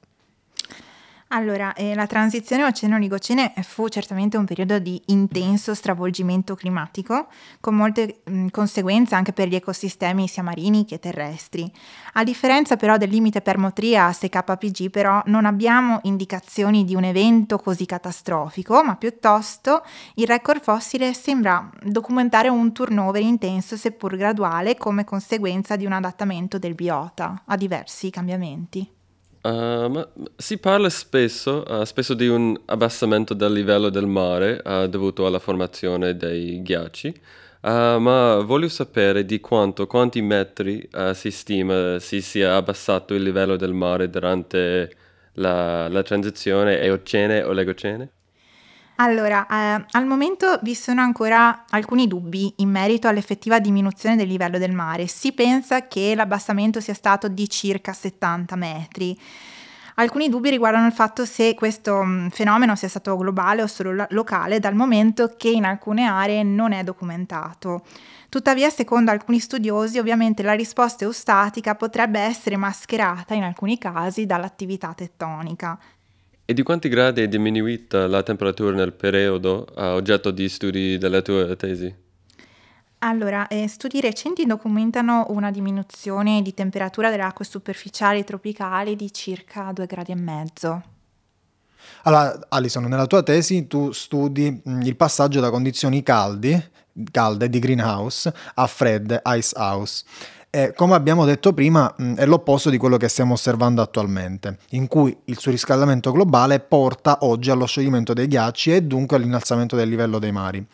Allora, 1.31 1.73
eh, 1.73 1.93
la 1.97 2.07
transizione 2.07 2.65
oceano-oligocene 2.65 3.55
fu 3.63 3.89
certamente 3.89 4.37
un 4.37 4.45
periodo 4.45 4.79
di 4.79 5.03
intenso 5.07 5.75
stravolgimento 5.75 6.55
climatico, 6.55 7.27
con 7.59 7.75
molte 7.75 8.21
mh, 8.25 8.47
conseguenze 8.49 9.17
anche 9.17 9.33
per 9.33 9.49
gli 9.49 9.57
ecosistemi 9.57 10.29
sia 10.29 10.45
marini 10.45 10.85
che 10.85 11.01
terrestri. 11.01 11.69
A 12.13 12.23
differenza 12.23 12.77
però 12.77 12.97
del 12.97 13.11
limite 13.11 13.41
Permo-Trias 13.41 14.23
e 14.23 14.29
KPG, 14.29 14.91
però, 14.91 15.21
non 15.27 15.47
abbiamo 15.47 15.99
indicazioni 16.05 16.85
di 16.85 16.95
un 16.95 17.03
evento 17.03 17.59
così 17.59 17.87
catastrofico, 17.87 18.85
ma 18.85 18.95
piuttosto 18.95 19.83
il 20.15 20.29
record 20.29 20.63
fossile 20.63 21.13
sembra 21.13 21.69
documentare 21.83 22.49
un 22.49 22.73
turnover 22.73 23.23
intenso, 23.23 23.77
seppur 23.77 24.17
graduale, 24.17 24.77
come 24.77 25.03
conseguenza 25.03 25.75
di 25.75 25.87
un 25.87 25.93
adattamento 25.93 26.57
del 26.61 26.77
biota 26.77 27.43
a 27.47 27.57
diversi 27.57 28.11
cambiamenti. 28.11 28.96
Uh, 29.47 29.89
ma 29.89 30.09
si 30.35 30.59
parla 30.59 30.89
spesso, 30.91 31.63
uh, 31.69 31.85
spesso 31.85 32.15
di 32.15 32.27
un 32.27 32.59
abbassamento 32.65 33.33
del 33.33 33.53
livello 33.53 33.91
del 33.91 34.07
mare 34.07 34.61
uh, 34.65 34.89
dovuto 34.89 35.25
alla 35.25 35.39
formazione 35.39 36.17
dei 36.17 36.61
ghiacci, 36.63 37.15
ma 37.61 38.41
voglio 38.45 38.69
sapere 38.69 39.25
di 39.25 39.41
quanto, 39.41 39.87
quanti 39.87 40.21
metri 40.23 40.89
si 41.15 41.31
stima 41.33 41.99
si 41.99 42.21
sia 42.21 42.55
abbassato 42.55 43.13
il 43.15 43.23
livello 43.23 43.57
del 43.57 43.73
mare 43.73 44.09
durante 44.09 44.97
la, 45.35 45.89
la 45.89 46.03
transizione 46.03 46.81
eocene-oligocene? 46.81 48.11
Allora, 48.99 49.47
eh, 49.47 49.85
al 49.91 50.07
momento 50.07 50.59
vi 50.63 50.75
sono 50.75 51.03
ancora 51.03 51.65
alcuni 51.69 52.09
dubbi 52.09 52.51
in 52.57 52.71
merito 52.71 53.09
all'effettiva 53.09 53.59
diminuzione 53.59 54.17
del 54.17 54.27
livello 54.27 54.57
del 54.57 54.73
mare. 54.73 55.07
Si 55.07 55.33
pensa 55.33 55.87
che 55.87 56.15
l'abbassamento 56.15 56.81
sia 56.81 56.95
stato 56.95 57.29
di 57.29 57.47
circa 57.51 57.93
70 57.93 58.57
metri. 58.57 59.19
Alcuni 59.97 60.31
dubbi 60.31 60.49
riguardano 60.49 60.87
il 60.87 60.93
fatto 60.93 61.27
se 61.27 61.55
questo 61.55 62.03
mh, 62.03 62.31
fenomeno 62.31 62.75
sia 62.75 62.89
stato 62.89 63.17
globale 63.19 63.63
o 63.63 63.67
solo 63.67 63.93
lo- 63.93 64.07
locale, 64.11 64.61
dal 64.61 64.75
momento 64.75 65.35
che 65.37 65.49
in 65.51 65.65
alcune 65.65 66.07
aree 66.07 66.43
non 66.43 66.73
è 66.73 66.83
documentato. 66.83 67.83
Tuttavia, 68.31 68.71
secondo 68.71 69.11
alcuni 69.11 69.39
studiosi, 69.39 69.99
ovviamente 69.99 70.43
la 70.43 70.53
risposta 70.55 71.05
eustatica 71.05 71.75
potrebbe 71.75 72.21
essere 72.21 72.57
mascherata 72.57 73.35
in 73.35 73.43
alcuni 73.43 73.79
casi 73.79 74.27
dall'attività 74.27 74.93
tettonica. 74.95 75.79
E 76.49 76.55
di 76.55 76.63
quanti 76.63 76.89
gradi 76.89 77.23
è 77.23 77.29
diminuita 77.29 78.07
la 78.07 78.23
temperatura 78.23 78.71
nel 78.71 78.93
periodo 78.93 79.67
oggetto 79.75 80.31
di 80.31 80.49
studi 80.49 80.97
della 80.97 81.21
tua 81.21 81.57
tesi? 81.57 81.93
Allora, 82.99 83.49
eh, 83.49 83.67
studi 83.67 84.01
recenti 84.01 84.47
documentano 84.47 85.27
una 85.31 85.51
diminuzione 85.51 86.43
di 86.43 86.55
temperatura 86.55 87.11
delle 87.11 87.25
acque 87.25 87.45
superficiali 87.45 88.23
tropicali 88.23 88.95
di 88.95 89.13
circa 89.13 89.73
2 89.73 89.87
gradi 89.87 90.13
e 90.13 90.15
mezzo. 90.15 90.83
Allora, 92.05 92.39
Alison, 92.49 92.85
nella 92.85 93.07
tua 93.07 93.25
tesi 93.25 93.67
tu 93.67 93.91
studi 93.91 94.61
mh, 94.63 94.83
il 94.83 94.95
passaggio 94.95 95.41
da 95.41 95.51
condizioni 95.51 96.05
caldi, 96.05 96.57
calde 97.11 97.51
di 97.51 97.59
greenhouse 97.59 98.33
a 98.55 98.67
fredde 98.69 99.21
ice 99.25 99.53
house. 99.57 100.05
E 100.57 100.73
come 100.75 100.95
abbiamo 100.95 101.27
detto 101.27 101.53
prima, 101.53 101.93
mh, 101.95 102.15
è 102.15 102.25
l'opposto 102.25 102.71
di 102.71 102.79
quello 102.79 102.97
che 102.97 103.09
stiamo 103.09 103.35
osservando 103.35 103.83
attualmente, 103.83 104.57
in 104.71 104.89
cui 104.89 105.15
il 105.25 105.39
surriscaldamento 105.39 106.13
globale 106.13 106.61
porta 106.61 107.19
oggi 107.21 107.51
allo 107.51 107.67
scioglimento 107.67 108.15
dei 108.15 108.27
ghiacci 108.27 108.73
e 108.73 108.83
dunque 108.83 109.19
all'innalzamento 109.19 109.77
del 109.77 109.87
livello 109.87 110.19
dei 110.19 110.33
mari. 110.33 110.67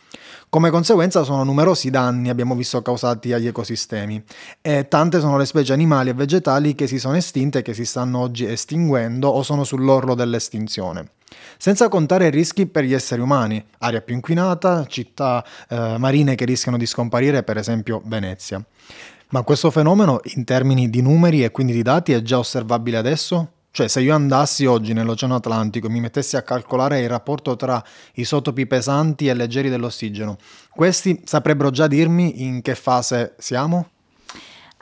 Come 0.47 0.69
conseguenza 0.69 1.23
sono 1.23 1.43
numerosi 1.43 1.87
i 1.87 1.89
danni, 1.89 2.29
abbiamo 2.29 2.55
visto, 2.55 2.81
causati 2.81 3.33
agli 3.33 3.47
ecosistemi 3.47 4.23
e 4.61 4.87
tante 4.87 5.19
sono 5.19 5.37
le 5.37 5.45
specie 5.45 5.73
animali 5.73 6.11
e 6.11 6.13
vegetali 6.13 6.75
che 6.75 6.87
si 6.87 6.97
sono 6.97 7.17
estinte 7.17 7.59
e 7.59 7.61
che 7.61 7.73
si 7.73 7.83
stanno 7.83 8.19
oggi 8.19 8.45
estinguendo 8.45 9.27
o 9.27 9.43
sono 9.43 9.65
sull'orlo 9.65 10.15
dell'estinzione. 10.15 11.09
Senza 11.57 11.89
contare 11.89 12.27
i 12.27 12.31
rischi 12.31 12.67
per 12.67 12.83
gli 12.83 12.93
esseri 12.93 13.19
umani, 13.19 13.61
aria 13.79 14.01
più 14.01 14.15
inquinata, 14.15 14.85
città 14.85 15.43
eh, 15.67 15.97
marine 15.97 16.35
che 16.35 16.45
rischiano 16.45 16.77
di 16.77 16.85
scomparire, 16.85 17.43
per 17.43 17.57
esempio 17.57 18.01
Venezia. 18.05 18.63
Ma 19.33 19.41
questo 19.41 19.71
fenomeno 19.71 20.19
in 20.35 20.43
termini 20.43 20.91
di 20.91 21.01
numeri 21.01 21.43
e 21.43 21.49
quindi 21.49 21.73
di 21.73 21.81
dati 21.81 22.11
è 22.13 22.21
già 22.21 22.37
osservabile 22.37 22.97
adesso? 22.97 23.53
Cioè 23.71 23.87
se 23.87 23.99
io 24.01 24.13
andassi 24.13 24.67
oggi 24.67 24.93
nell'Oceano 24.93 25.33
Atlantico 25.33 25.87
e 25.87 25.89
mi 25.89 25.99
mettessi 25.99 26.35
a 26.35 26.43
calcolare 26.43 26.99
il 26.99 27.09
rapporto 27.09 27.55
tra 27.55 27.83
isotopi 28.13 28.67
pesanti 28.67 29.27
e 29.27 29.33
leggeri 29.33 29.69
dell'ossigeno, 29.69 30.37
questi 30.69 31.23
saprebbero 31.25 31.71
già 31.71 31.87
dirmi 31.87 32.43
in 32.43 32.61
che 32.61 32.75
fase 32.75 33.33
siamo? 33.39 33.87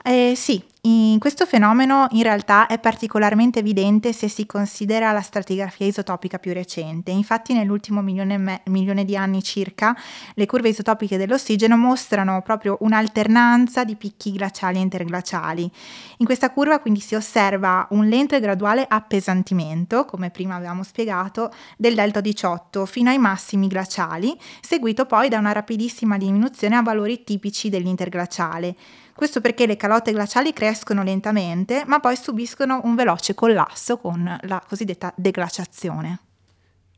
Eh, 0.04 0.34
sì, 0.36 0.62
in 0.84 1.20
questo 1.20 1.46
fenomeno 1.46 2.08
in 2.10 2.24
realtà 2.24 2.66
è 2.66 2.80
particolarmente 2.80 3.60
evidente 3.60 4.14
se 4.14 4.28
si 4.28 4.48
considera 4.48 5.12
la 5.12 5.22
stratigrafia 5.22 5.86
isotopica 5.86 6.40
più 6.40 6.54
recente. 6.54 7.12
Infatti 7.12 7.54
nell'ultimo 7.54 8.02
milione, 8.02 8.40
me- 8.40 8.62
milione 8.66 9.06
di 9.06 9.16
anni 9.16 9.44
circa 9.44 9.96
le 10.34 10.46
curve 10.48 10.70
isotopiche 10.70 11.18
dell'ossigeno 11.18 11.78
mostrano 11.78 12.42
proprio 12.42 12.78
un'alternanza 12.80 13.84
di 13.84 13.96
picchi 13.96 14.32
glaciali 14.32 14.80
e 14.80 14.82
interglaciali. 14.82 15.72
In 16.18 16.26
questa 16.26 16.50
curva 16.50 16.80
quindi 16.80 17.00
si 17.00 17.14
osserva 17.14 17.86
un 17.92 18.08
lento 18.08 18.34
e 18.34 18.40
graduale 18.40 18.84
appesantimento, 18.88 20.06
come 20.06 20.32
prima 20.32 20.56
avevamo 20.56 20.82
spiegato, 20.82 21.54
del 21.78 21.94
delta 21.94 22.22
18 22.22 22.88
fino 22.88 23.12
ai 23.12 23.20
massimi 23.20 23.68
glaciali, 23.68 24.36
seguito 24.62 25.06
poi 25.06 25.30
da 25.30 25.38
una 25.38 25.52
rapidissima 25.52 26.18
diminuzione 26.18 26.76
a 26.76 26.82
valori 26.82 27.24
tipici 27.24 27.70
dell'interglaciale. 27.70 28.76
Questo 29.14 29.42
perché 29.42 29.66
le 29.66 29.78
calotte 29.78 30.12
glaciali 30.12 30.54
crescono 30.54 31.04
lentamente, 31.04 31.84
ma 31.86 32.00
poi 32.00 32.16
subiscono 32.16 32.82
un 32.84 32.96
veloce 32.96 33.34
collasso 33.34 33.98
con 33.98 34.38
la 34.44 34.64
cosiddetta 34.68 35.14
deglaciazione. 35.16 36.20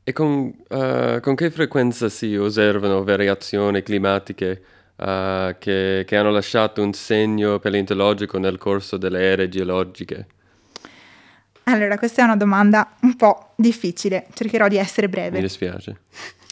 E 0.03 0.11
con, 0.11 0.53
uh, 0.67 1.19
con 1.21 1.35
che 1.35 1.49
frequenza 1.49 2.09
si 2.09 2.35
osservano 2.35 3.03
variazioni 3.03 3.81
climatiche 3.81 4.63
uh, 4.97 5.55
che, 5.57 6.03
che 6.05 6.15
hanno 6.15 6.31
lasciato 6.31 6.81
un 6.81 6.93
segno 6.93 7.59
paleontologico 7.59 8.37
nel 8.37 8.57
corso 8.57 8.97
delle 8.97 9.21
ere 9.21 9.47
geologiche? 9.47 10.27
Allora, 11.63 11.97
questa 11.97 12.21
è 12.21 12.25
una 12.25 12.35
domanda 12.35 12.95
un 13.01 13.15
po' 13.15 13.53
difficile, 13.55 14.27
cercherò 14.33 14.67
di 14.67 14.77
essere 14.77 15.07
breve. 15.07 15.37
Mi 15.37 15.43
dispiace. 15.43 15.97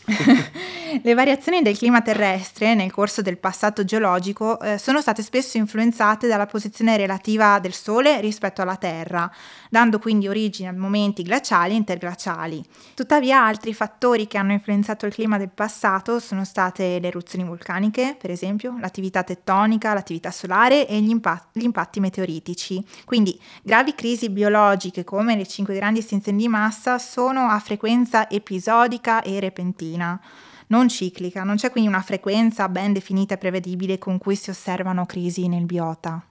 Le 1.00 1.14
variazioni 1.14 1.62
del 1.62 1.78
clima 1.78 2.02
terrestre 2.02 2.76
nel 2.76 2.92
corso 2.92 3.22
del 3.22 3.38
passato 3.38 3.86
geologico 3.86 4.60
eh, 4.60 4.78
sono 4.78 5.00
state 5.00 5.24
spesso 5.24 5.56
influenzate 5.56 6.28
dalla 6.28 6.46
posizione 6.46 6.98
relativa 6.98 7.60
del 7.60 7.74
Sole 7.74 8.20
rispetto 8.20 8.62
alla 8.62 8.76
Terra, 8.76 9.32
dando 9.70 10.00
quindi 10.00 10.28
origine 10.28 10.68
a 10.68 10.74
momenti 10.74 11.24
glaciali 11.24 11.74
e 11.74 11.78
interglaciali. 11.78 12.62
Tuttavia 12.94 13.42
altri 13.42 13.74
fattori 13.74 14.28
che 14.28 14.38
hanno 14.38 14.52
influenzato 14.52 15.06
il 15.06 15.14
clima 15.14 15.38
del 15.38 15.50
passato 15.50 16.20
sono 16.20 16.44
state 16.44 17.00
le 17.00 17.08
eruzioni 17.08 17.46
vulcaniche, 17.46 18.18
per 18.20 18.30
esempio, 18.30 18.76
l'attività 18.78 19.24
tettonica, 19.24 19.94
l'attività 19.94 20.30
solare 20.30 20.86
e 20.86 21.00
gli, 21.00 21.10
impa- 21.10 21.48
gli 21.54 21.64
impatti 21.64 22.02
meteoritici. 22.02 22.86
Quindi 23.06 23.40
gravi 23.64 23.96
crisi 23.96 24.30
biologiche 24.30 25.06
come 25.06 25.38
le 25.38 25.48
cinque 25.48 25.74
grandi 25.74 26.00
estinzioni 26.00 26.38
di 26.38 26.48
massa 26.50 27.00
sono 27.00 27.48
a 27.48 27.60
frequenza 27.60 28.30
episodica 28.30 29.22
e 29.22 29.40
repentina 29.40 30.20
non 30.72 30.88
ciclica, 30.88 31.44
non 31.44 31.58
c'è 31.58 31.70
quindi 31.70 31.90
una 31.90 32.02
frequenza 32.02 32.68
ben 32.70 32.94
definita 32.94 33.36
e 33.36 33.38
prevedibile 33.38 34.00
con 34.00 34.18
cui 34.18 34.36
si 34.36 34.50
osservano 34.50 35.06
crisi 35.06 35.48
nel 35.48 35.66
biota. 35.66 36.26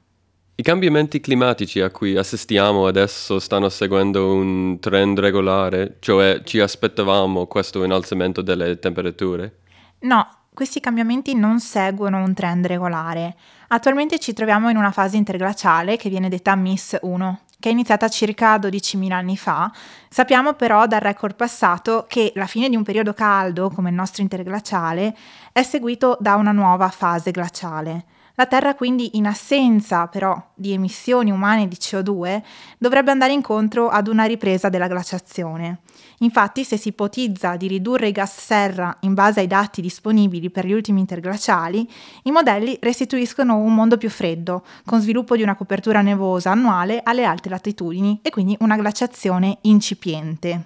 I 0.56 0.62
cambiamenti 0.62 1.20
climatici 1.20 1.80
a 1.80 1.90
cui 1.90 2.16
assistiamo 2.16 2.86
adesso 2.86 3.38
stanno 3.38 3.68
seguendo 3.68 4.34
un 4.34 4.78
trend 4.80 5.18
regolare, 5.18 5.96
cioè 6.00 6.42
ci 6.44 6.58
aspettavamo 6.60 7.46
questo 7.46 7.82
innalzamento 7.84 8.42
delle 8.42 8.78
temperature? 8.78 9.60
No, 10.00 10.26
questi 10.52 10.80
cambiamenti 10.80 11.34
non 11.34 11.60
seguono 11.60 12.22
un 12.22 12.34
trend 12.34 12.66
regolare. 12.66 13.36
Attualmente 13.68 14.18
ci 14.18 14.32
troviamo 14.32 14.68
in 14.68 14.76
una 14.76 14.90
fase 14.90 15.16
interglaciale 15.16 15.96
che 15.96 16.10
viene 16.10 16.28
detta 16.28 16.54
MIS 16.54 16.98
1, 17.00 17.40
che 17.60 17.68
è 17.68 17.72
iniziata 17.72 18.08
circa 18.08 18.56
12.000 18.56 19.12
anni 19.12 19.36
fa. 19.36 19.70
Sappiamo 20.08 20.54
però 20.54 20.86
dal 20.86 21.00
record 21.00 21.36
passato 21.36 22.06
che 22.08 22.32
la 22.34 22.46
fine 22.46 22.68
di 22.68 22.74
un 22.74 22.82
periodo 22.82 23.14
caldo, 23.14 23.70
come 23.70 23.90
il 23.90 23.94
nostro 23.94 24.22
interglaciale, 24.22 25.16
è 25.52 25.62
seguito 25.62 26.16
da 26.18 26.34
una 26.34 26.52
nuova 26.52 26.88
fase 26.88 27.30
glaciale. 27.30 28.06
La 28.34 28.46
Terra 28.46 28.74
quindi, 28.74 29.18
in 29.18 29.26
assenza 29.26 30.06
però 30.06 30.42
di 30.54 30.72
emissioni 30.72 31.30
umane 31.30 31.68
di 31.68 31.76
CO2, 31.78 32.40
dovrebbe 32.78 33.10
andare 33.10 33.32
incontro 33.32 33.90
ad 33.90 34.08
una 34.08 34.24
ripresa 34.24 34.70
della 34.70 34.88
glaciazione. 34.88 35.80
Infatti, 36.22 36.64
se 36.64 36.76
si 36.76 36.88
ipotizza 36.88 37.56
di 37.56 37.66
ridurre 37.66 38.08
i 38.08 38.12
gas 38.12 38.38
serra 38.38 38.94
in 39.00 39.14
base 39.14 39.40
ai 39.40 39.46
dati 39.46 39.80
disponibili 39.80 40.50
per 40.50 40.66
gli 40.66 40.72
ultimi 40.72 41.00
interglaciali, 41.00 41.88
i 42.24 42.30
modelli 42.30 42.76
restituiscono 42.80 43.56
un 43.56 43.74
mondo 43.74 43.96
più 43.96 44.10
freddo, 44.10 44.62
con 44.84 45.00
sviluppo 45.00 45.34
di 45.34 45.42
una 45.42 45.54
copertura 45.54 46.02
nevosa 46.02 46.50
annuale 46.50 47.00
alle 47.02 47.24
alte 47.24 47.48
latitudini 47.48 48.18
e 48.22 48.28
quindi 48.28 48.54
una 48.60 48.76
glaciazione 48.76 49.58
incipiente. 49.62 50.64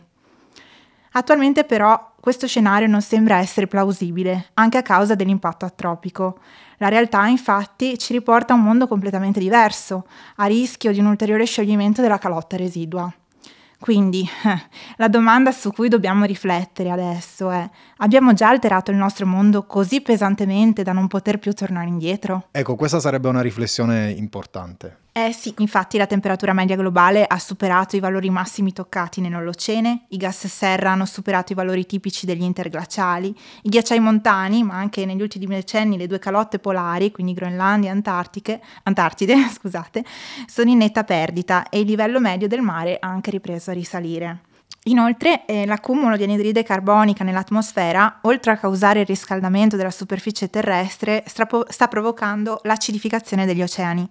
Attualmente 1.12 1.62
però 1.62 2.14
questo 2.18 2.48
scenario 2.48 2.88
non 2.88 3.00
sembra 3.00 3.36
essere 3.36 3.68
plausibile, 3.68 4.46
anche 4.54 4.78
a 4.78 4.82
causa 4.82 5.14
dell'impatto 5.14 5.64
atropico. 5.64 6.40
La 6.78 6.88
realtà 6.88 7.26
infatti 7.26 7.96
ci 7.98 8.12
riporta 8.12 8.54
a 8.54 8.56
un 8.56 8.64
mondo 8.64 8.88
completamente 8.88 9.38
diverso, 9.38 10.08
a 10.36 10.46
rischio 10.46 10.90
di 10.90 10.98
un 10.98 11.06
ulteriore 11.06 11.44
scioglimento 11.44 12.00
della 12.02 12.18
calotta 12.18 12.56
residua. 12.56 13.12
Quindi 13.84 14.26
la 14.96 15.08
domanda 15.08 15.52
su 15.52 15.70
cui 15.70 15.90
dobbiamo 15.90 16.24
riflettere 16.24 16.90
adesso 16.90 17.50
è, 17.50 17.68
abbiamo 17.98 18.32
già 18.32 18.48
alterato 18.48 18.90
il 18.90 18.96
nostro 18.96 19.26
mondo 19.26 19.66
così 19.66 20.00
pesantemente 20.00 20.82
da 20.82 20.92
non 20.92 21.06
poter 21.06 21.38
più 21.38 21.52
tornare 21.52 21.88
indietro? 21.88 22.48
Ecco, 22.50 22.76
questa 22.76 22.98
sarebbe 22.98 23.28
una 23.28 23.42
riflessione 23.42 24.10
importante. 24.10 25.00
Eh 25.16 25.32
sì, 25.32 25.54
infatti 25.58 25.96
la 25.96 26.08
temperatura 26.08 26.52
media 26.52 26.74
globale 26.74 27.24
ha 27.24 27.38
superato 27.38 27.94
i 27.94 28.00
valori 28.00 28.30
massimi 28.30 28.72
toccati 28.72 29.20
nell'Olocene, 29.20 30.06
i 30.08 30.16
gas 30.16 30.48
serra 30.48 30.90
hanno 30.90 31.06
superato 31.06 31.52
i 31.52 31.54
valori 31.54 31.86
tipici 31.86 32.26
degli 32.26 32.42
interglaciali, 32.42 33.28
i 33.62 33.68
ghiacciai 33.68 34.00
montani, 34.00 34.64
ma 34.64 34.74
anche 34.74 35.06
negli 35.06 35.22
ultimi 35.22 35.46
decenni 35.46 35.96
le 35.96 36.08
due 36.08 36.18
calotte 36.18 36.58
polari, 36.58 37.12
quindi 37.12 37.32
Groenlandia 37.32 37.92
e 37.92 38.60
Antartide, 38.82 39.48
scusate, 39.54 40.04
sono 40.46 40.70
in 40.70 40.78
netta 40.78 41.04
perdita 41.04 41.68
e 41.68 41.78
il 41.78 41.86
livello 41.86 42.18
medio 42.18 42.48
del 42.48 42.62
mare 42.62 42.96
ha 42.98 43.06
anche 43.06 43.30
ripreso 43.30 43.70
a 43.70 43.74
risalire. 43.74 44.40
Inoltre, 44.86 45.46
eh, 45.46 45.64
l'accumulo 45.64 46.16
di 46.16 46.24
anidride 46.24 46.62
carbonica 46.62 47.24
nell'atmosfera, 47.24 48.18
oltre 48.22 48.52
a 48.52 48.58
causare 48.58 49.00
il 49.00 49.06
riscaldamento 49.06 49.76
della 49.76 49.90
superficie 49.90 50.50
terrestre, 50.50 51.24
sta 51.26 51.88
provocando 51.88 52.60
l'acidificazione 52.64 53.46
degli 53.46 53.62
oceani. 53.62 54.06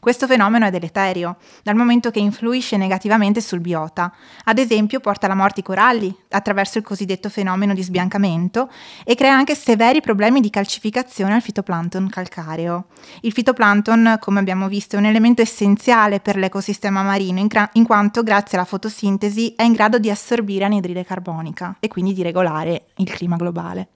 Questo 0.00 0.26
fenomeno 0.26 0.66
è 0.66 0.70
deleterio, 0.70 1.36
dal 1.64 1.74
momento 1.74 2.10
che 2.10 2.20
influisce 2.20 2.76
negativamente 2.76 3.40
sul 3.40 3.60
biota. 3.60 4.12
Ad 4.44 4.58
esempio 4.58 5.00
porta 5.00 5.26
alla 5.26 5.34
morte 5.34 5.60
i 5.60 5.62
coralli, 5.64 6.14
attraverso 6.30 6.78
il 6.78 6.84
cosiddetto 6.84 7.28
fenomeno 7.28 7.74
di 7.74 7.82
sbiancamento, 7.82 8.70
e 9.04 9.16
crea 9.16 9.34
anche 9.34 9.56
severi 9.56 10.00
problemi 10.00 10.40
di 10.40 10.50
calcificazione 10.50 11.34
al 11.34 11.42
fitoplancton 11.42 12.08
calcareo. 12.08 12.86
Il 13.22 13.32
fitoplancton, 13.32 14.18
come 14.20 14.38
abbiamo 14.38 14.68
visto, 14.68 14.94
è 14.94 14.98
un 14.98 15.06
elemento 15.06 15.42
essenziale 15.42 16.20
per 16.20 16.36
l'ecosistema 16.36 17.02
marino, 17.02 17.40
in, 17.40 17.48
cra- 17.48 17.70
in 17.72 17.84
quanto 17.84 18.22
grazie 18.22 18.58
alla 18.58 18.66
fotosintesi 18.66 19.54
è 19.56 19.64
in 19.64 19.72
grado 19.72 19.95
di 19.98 20.10
assorbire 20.10 20.64
anidride 20.64 21.04
carbonica 21.04 21.76
e 21.80 21.88
quindi 21.88 22.12
di 22.12 22.22
regolare 22.22 22.86
il 22.96 23.10
clima 23.10 23.36
globale. 23.36 23.88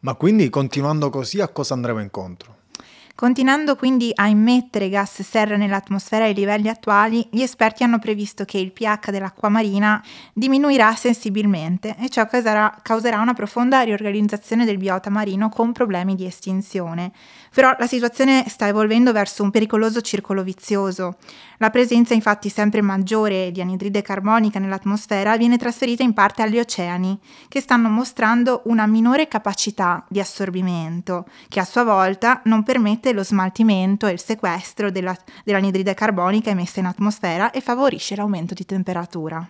Ma 0.00 0.14
quindi 0.14 0.50
continuando 0.50 1.10
così 1.10 1.40
a 1.40 1.48
cosa 1.48 1.74
andremo 1.74 2.00
incontro? 2.00 2.56
Continuando 3.16 3.76
quindi 3.76 4.10
a 4.12 4.26
immettere 4.26 4.88
gas 4.88 5.22
serra 5.22 5.56
nell'atmosfera 5.56 6.24
ai 6.24 6.34
livelli 6.34 6.68
attuali, 6.68 7.24
gli 7.30 7.42
esperti 7.42 7.84
hanno 7.84 8.00
previsto 8.00 8.44
che 8.44 8.58
il 8.58 8.72
pH 8.72 9.12
dell'acqua 9.12 9.48
marina 9.48 10.02
diminuirà 10.32 10.92
sensibilmente 10.96 11.94
e 12.00 12.08
ciò 12.08 12.26
causerà, 12.26 12.76
causerà 12.82 13.20
una 13.20 13.32
profonda 13.32 13.82
riorganizzazione 13.82 14.64
del 14.64 14.78
biota 14.78 15.10
marino 15.10 15.48
con 15.48 15.70
problemi 15.70 16.16
di 16.16 16.26
estinzione. 16.26 17.12
Però 17.54 17.76
la 17.78 17.86
situazione 17.86 18.46
sta 18.48 18.66
evolvendo 18.66 19.12
verso 19.12 19.44
un 19.44 19.52
pericoloso 19.52 20.00
circolo 20.00 20.42
vizioso. 20.42 21.18
La 21.58 21.70
presenza 21.70 22.14
infatti 22.14 22.48
sempre 22.48 22.80
maggiore 22.80 23.52
di 23.52 23.60
anidride 23.60 24.02
carbonica 24.02 24.58
nell'atmosfera 24.58 25.36
viene 25.36 25.56
trasferita 25.56 26.02
in 26.02 26.14
parte 26.14 26.42
agli 26.42 26.58
oceani, 26.58 27.16
che 27.46 27.60
stanno 27.60 27.88
mostrando 27.88 28.62
una 28.64 28.86
minore 28.86 29.28
capacità 29.28 30.04
di 30.08 30.18
assorbimento, 30.18 31.26
che 31.46 31.60
a 31.60 31.64
sua 31.64 31.84
volta 31.84 32.40
non 32.46 32.64
permette 32.64 33.03
lo 33.12 33.24
smaltimento 33.24 34.06
e 34.06 34.12
il 34.12 34.20
sequestro 34.20 34.90
della, 34.90 35.16
dell'anidride 35.44 35.94
carbonica 35.94 36.50
emessa 36.50 36.80
in 36.80 36.86
atmosfera 36.86 37.50
e 37.50 37.60
favorisce 37.60 38.16
l'aumento 38.16 38.54
di 38.54 38.64
temperatura. 38.64 39.48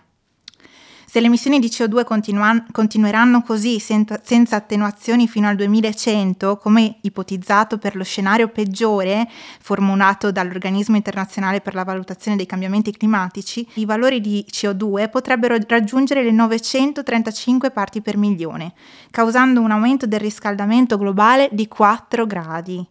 Se 1.15 1.21
le 1.21 1.27
emissioni 1.27 1.59
di 1.59 1.67
CO2 1.67 2.03
continua- 2.03 2.65
continueranno 2.73 3.41
così 3.41 3.79
senza, 3.79 4.19
senza 4.21 4.57
attenuazioni 4.57 5.29
fino 5.29 5.47
al 5.47 5.55
2100, 5.55 6.57
come 6.57 6.97
ipotizzato 7.03 7.77
per 7.77 7.95
lo 7.95 8.03
scenario 8.03 8.49
peggiore 8.49 9.25
formulato 9.61 10.31
dall'Organismo 10.31 10.97
internazionale 10.97 11.61
per 11.61 11.73
la 11.73 11.85
valutazione 11.85 12.35
dei 12.35 12.45
cambiamenti 12.45 12.91
climatici, 12.91 13.65
i 13.75 13.85
valori 13.85 14.19
di 14.19 14.45
CO2 14.49 15.09
potrebbero 15.09 15.55
raggiungere 15.67 16.21
le 16.21 16.31
935 16.31 17.71
parti 17.71 18.01
per 18.01 18.17
milione, 18.17 18.73
causando 19.09 19.61
un 19.61 19.71
aumento 19.71 20.07
del 20.07 20.19
riscaldamento 20.19 20.97
globale 20.97 21.47
di 21.53 21.67
4 21.69 22.25
gradi. 22.25 22.85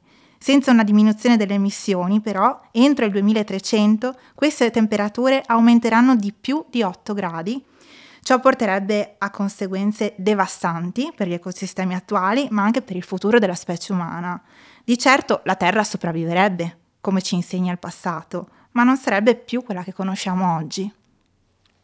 Senza 0.44 0.72
una 0.72 0.85
diminuzione 0.85 1.38
delle 1.38 1.54
emissioni, 1.54 2.20
però, 2.20 2.61
entro 2.70 3.07
il 3.07 3.12
2300 3.12 4.14
queste 4.35 4.70
temperature 4.70 5.42
aumenteranno 5.46 6.16
di 6.16 6.35
più 6.38 6.62
di 6.68 6.83
8 6.83 7.14
gradi 7.14 7.64
Ciò 8.20 8.38
porterebbe 8.40 9.14
a 9.16 9.30
conseguenze 9.30 10.12
devastanti 10.18 11.11
per 11.16 11.28
gli 11.28 11.33
ecosistemi 11.33 11.94
attuali, 11.94 12.48
ma 12.50 12.62
anche 12.62 12.83
per 12.83 12.96
il 12.96 13.02
futuro 13.04 13.38
della 13.38 13.54
specie 13.54 13.92
umana. 13.92 14.38
Di 14.85 14.98
certo 14.98 15.40
la 15.44 15.54
Terra 15.54 15.83
sopravviverebbe, 15.83 16.78
come 17.00 17.22
ci 17.22 17.37
insegna 17.37 17.72
il 17.72 17.78
passato, 17.78 18.48
ma 18.72 18.83
non 18.83 18.98
sarebbe 18.98 19.37
più 19.37 19.62
quella 19.62 19.83
che 19.83 19.94
conosciamo 19.94 20.57
oggi. 20.57 20.92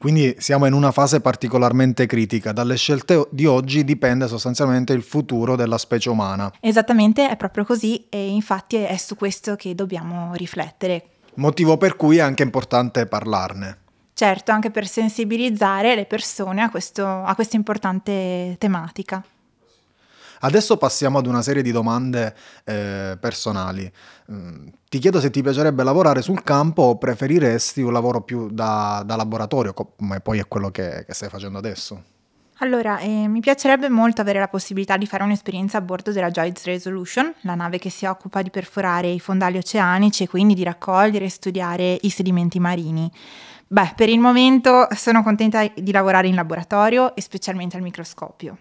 Quindi 0.01 0.35
siamo 0.39 0.65
in 0.65 0.73
una 0.73 0.93
fase 0.93 1.21
particolarmente 1.21 2.07
critica. 2.07 2.53
Dalle 2.53 2.79
scelte 2.79 3.29
di 3.31 3.45
oggi 3.45 3.85
dipende 3.85 4.29
sostanzialmente 4.29 4.95
il 4.95 5.03
futuro 5.03 5.57
della 5.57 5.77
specie 5.77 6.09
umana. 6.09 6.51
Esattamente, 6.59 7.29
è 7.29 7.37
proprio 7.37 7.67
così 7.67 8.07
e 8.09 8.29
infatti 8.29 8.77
è 8.77 8.97
su 8.97 9.15
questo 9.15 9.57
che 9.57 9.75
dobbiamo 9.75 10.33
riflettere. 10.37 11.05
Motivo 11.35 11.77
per 11.77 11.97
cui 11.97 12.17
è 12.17 12.23
anche 12.23 12.43
importante 12.43 13.05
parlarne. 13.05 13.77
Certo, 14.15 14.53
anche 14.53 14.71
per 14.71 14.87
sensibilizzare 14.87 15.95
le 15.95 16.07
persone 16.07 16.63
a, 16.63 16.71
questo, 16.71 17.07
a 17.07 17.35
questa 17.35 17.57
importante 17.57 18.57
tematica. 18.59 19.23
Adesso 20.41 20.77
passiamo 20.77 21.19
ad 21.19 21.27
una 21.27 21.43
serie 21.43 21.63
di 21.63 21.73
domande 21.73 22.35
eh, 22.65 23.17
personali. 23.21 23.91
Mm, 24.33 24.69
ti 24.89 24.99
chiedo 24.99 25.21
se 25.21 25.31
ti 25.31 25.43
piacerebbe 25.43 25.83
lavorare 25.83 26.23
sul 26.23 26.43
campo 26.43 26.83
o 26.83 26.99
preferiresti 26.99 27.83
un 27.83 27.93
lavoro 27.93 28.23
più 28.23 28.49
da, 28.51 29.03
da 29.05 29.17
laboratorio, 29.17 29.75
come 29.75 30.21
poi 30.21 30.39
è 30.39 30.49
quello 30.49 30.71
che, 30.71 31.05
che 31.07 31.15
stai 31.15 31.29
facendo 31.29 31.59
adesso. 31.59 32.03
Allora, 32.63 32.99
eh, 32.99 33.27
mi 33.27 33.41
piacerebbe 33.41 33.89
molto 33.89 34.21
avere 34.21 34.39
la 34.39 34.49
possibilità 34.49 34.99
di 34.99 35.07
fare 35.07 35.23
un'esperienza 35.23 35.79
a 35.79 35.81
bordo 35.81 36.13
della 36.13 36.31
Joyce 36.31 36.71
Resolution, 36.71 37.33
la 37.43 37.55
nave 37.55 37.79
che 37.79 37.89
si 37.89 38.05
occupa 38.05 38.43
di 38.43 38.51
perforare 38.51 39.09
i 39.09 39.19
fondali 39.19 39.57
oceanici 39.57 40.25
e 40.25 40.29
quindi 40.29 40.53
di 40.53 40.63
raccogliere 40.63 41.25
e 41.25 41.31
studiare 41.31 41.97
i 42.03 42.11
sedimenti 42.11 42.61
marini. 42.61 43.11
Beh, 43.67 43.93
per 43.97 44.11
il 44.11 44.19
momento 44.19 44.89
sono 44.95 45.23
contenta 45.23 45.67
di 45.75 45.93
lavorare 45.93 46.29
in 46.29 46.35
laboratorio 46.35 47.15
e 47.15 47.23
specialmente 47.23 47.77
al 47.77 47.83
microscopio. 47.83 48.57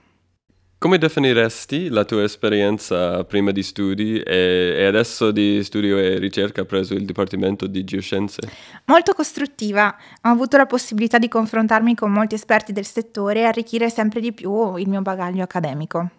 Come 0.80 0.98
definiresti 0.98 1.89
la 1.89 2.06
tua 2.06 2.24
esperienza 2.24 3.26
prima 3.26 3.52
di 3.52 3.63
studi 3.63 4.22
e, 4.22 4.76
e, 4.78 4.86
adesso 4.86 5.32
di 5.32 5.62
studio 5.62 5.98
e 5.98 6.18
ricerca 6.20 6.63
presso 6.63 6.94
il 6.94 7.06
Dipartimento 7.06 7.68
di 7.68 7.84
Geoscienze? 7.84 8.39
Molto 8.86 9.12
costruttiva. 9.12 9.94
Ho 10.22 10.30
avuto 10.30 10.56
la 10.56 10.65
possibilità 10.65 11.18
di 11.18 11.28
confrontarmi 11.28 11.96
con 11.96 12.13
molti 12.13 12.36
esperti 12.36 12.72
del 12.72 12.86
settore 12.86 13.42
e 13.42 13.44
arricchire 13.44 13.89
sempre 13.89 14.22
di 14.22 14.32
più 14.32 14.78
il 14.78 14.88
mio 14.88 15.02
bagaglio 15.02 15.44
accademico. 15.44 16.10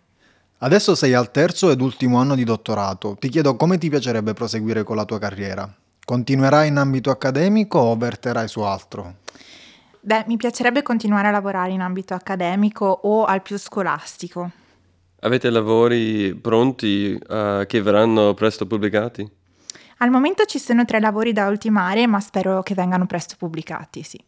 Adesso 0.59 0.94
sei 0.94 1.14
al 1.14 1.31
terzo 1.31 1.70
ed 1.70 1.81
ultimo 1.81 2.18
anno 2.18 2.35
di 2.35 2.44
dottorato. 2.44 3.16
Ti 3.18 3.31
chiedo 3.31 3.57
come 3.57 3.79
ti 3.79 3.88
piacerebbe 3.88 4.35
proseguire 4.35 4.83
con 4.83 4.96
la 4.96 5.07
tua 5.07 5.18
carriera. 5.18 5.75
Continuerai 6.05 6.68
in 6.68 6.77
ambito 6.77 7.09
accademico 7.09 7.79
o 7.79 7.96
verterai 7.96 8.46
su 8.46 8.61
altro? 8.61 9.20
Beh, 10.03 10.25
mi 10.29 10.37
piacerebbe 10.37 10.83
continuare 10.83 11.29
a 11.29 11.31
lavorare 11.31 11.73
in 11.73 11.81
ambito 11.81 12.15
accademico 12.15 12.87
o 12.87 13.25
al 13.25 13.43
più 13.43 13.59
scolastico. 13.59 14.51
Avete 15.21 15.51
lavori 15.51 16.35
pronti 16.35 17.13
uh, 17.13 17.67
che 17.67 17.83
verranno 17.83 18.33
presto 18.33 18.67
pubblicati? 18.67 19.29
Al 19.99 20.09
momento 20.09 20.47
ci 20.47 20.59
sono 20.59 20.87
tre 20.87 20.99
lavori 20.99 21.35
da 21.35 21.49
ultimare, 21.49 22.07
ma 22.07 22.19
spero 22.21 22.63
che 22.63 22.73
vengano 22.73 23.05
presto 23.05 23.35
pubblicati, 23.37 24.03
sì. 24.03 24.19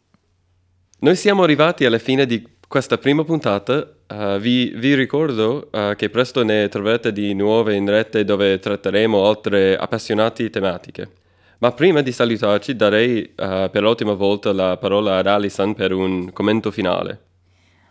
Noi 0.98 1.16
siamo 1.16 1.42
arrivati 1.42 1.86
alla 1.86 1.98
fine 1.98 2.26
di 2.26 2.46
questa 2.68 2.98
prima 2.98 3.24
puntata. 3.24 3.90
Uh, 4.06 4.38
vi, 4.38 4.74
vi, 4.76 4.94
ricordo 4.94 5.70
uh, 5.72 5.96
che 5.96 6.10
presto 6.10 6.44
ne 6.44 6.68
troverete 6.68 7.12
di 7.12 7.32
nuove 7.32 7.74
in 7.74 7.88
rete 7.88 8.24
dove 8.24 8.58
tratteremo 8.58 9.26
altre 9.26 9.78
appassionati 9.78 10.50
tematiche. 10.50 11.21
Ma 11.62 11.70
prima 11.70 12.00
di 12.00 12.10
salutarci 12.10 12.74
darei 12.74 13.22
uh, 13.22 13.70
per 13.70 13.82
l'ultima 13.82 14.14
volta 14.14 14.52
la 14.52 14.76
parola 14.78 15.18
ad 15.18 15.28
Alison 15.28 15.74
per 15.74 15.92
un 15.92 16.32
commento 16.32 16.72
finale. 16.72 17.26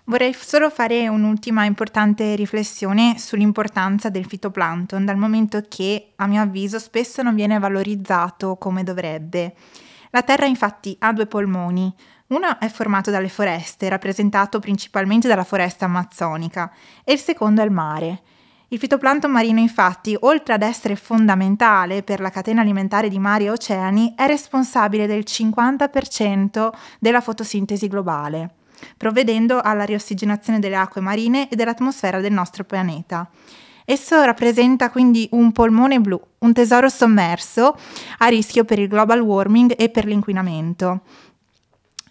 Vorrei 0.03 0.33
solo 0.33 0.69
fare 0.69 1.07
un'ultima 1.07 1.63
importante 1.63 2.35
riflessione 2.35 3.17
sull'importanza 3.17 4.09
del 4.09 4.25
fitoplancton, 4.25 5.05
dal 5.05 5.15
momento 5.15 5.63
che, 5.69 6.11
a 6.17 6.27
mio 6.27 6.41
avviso, 6.41 6.79
spesso 6.79 7.21
non 7.21 7.33
viene 7.33 7.59
valorizzato 7.59 8.57
come 8.57 8.83
dovrebbe. 8.83 9.53
La 10.09 10.21
Terra 10.23 10.47
infatti 10.47 10.93
ha 10.99 11.13
due 11.13 11.27
polmoni. 11.27 11.95
Uno 12.27 12.59
è 12.59 12.67
formato 12.67 13.09
dalle 13.09 13.29
foreste, 13.29 13.87
rappresentato 13.87 14.59
principalmente 14.59 15.29
dalla 15.29 15.45
foresta 15.45 15.85
amazzonica, 15.85 16.73
e 17.05 17.13
il 17.13 17.19
secondo 17.19 17.61
è 17.61 17.65
il 17.65 17.71
mare. 17.71 18.21
Il 18.73 18.79
fitoplancton 18.79 19.29
marino 19.29 19.59
infatti, 19.59 20.15
oltre 20.17 20.53
ad 20.53 20.61
essere 20.61 20.95
fondamentale 20.95 22.03
per 22.03 22.21
la 22.21 22.29
catena 22.29 22.61
alimentare 22.61 23.09
di 23.09 23.19
mari 23.19 23.43
e 23.43 23.49
oceani, 23.49 24.13
è 24.15 24.25
responsabile 24.27 25.07
del 25.07 25.25
50% 25.27 26.69
della 26.97 27.19
fotosintesi 27.19 27.89
globale, 27.89 28.51
provvedendo 28.95 29.59
alla 29.59 29.83
riossigenazione 29.83 30.59
delle 30.59 30.77
acque 30.77 31.01
marine 31.01 31.49
e 31.49 31.57
dell'atmosfera 31.57 32.21
del 32.21 32.31
nostro 32.31 32.63
pianeta. 32.63 33.29
Esso 33.83 34.23
rappresenta 34.23 34.89
quindi 34.89 35.27
un 35.31 35.51
polmone 35.51 35.99
blu, 35.99 36.17
un 36.39 36.53
tesoro 36.53 36.87
sommerso 36.87 37.77
a 38.19 38.27
rischio 38.27 38.63
per 38.63 38.79
il 38.79 38.87
global 38.87 39.19
warming 39.19 39.73
e 39.77 39.89
per 39.89 40.05
l'inquinamento. 40.05 41.01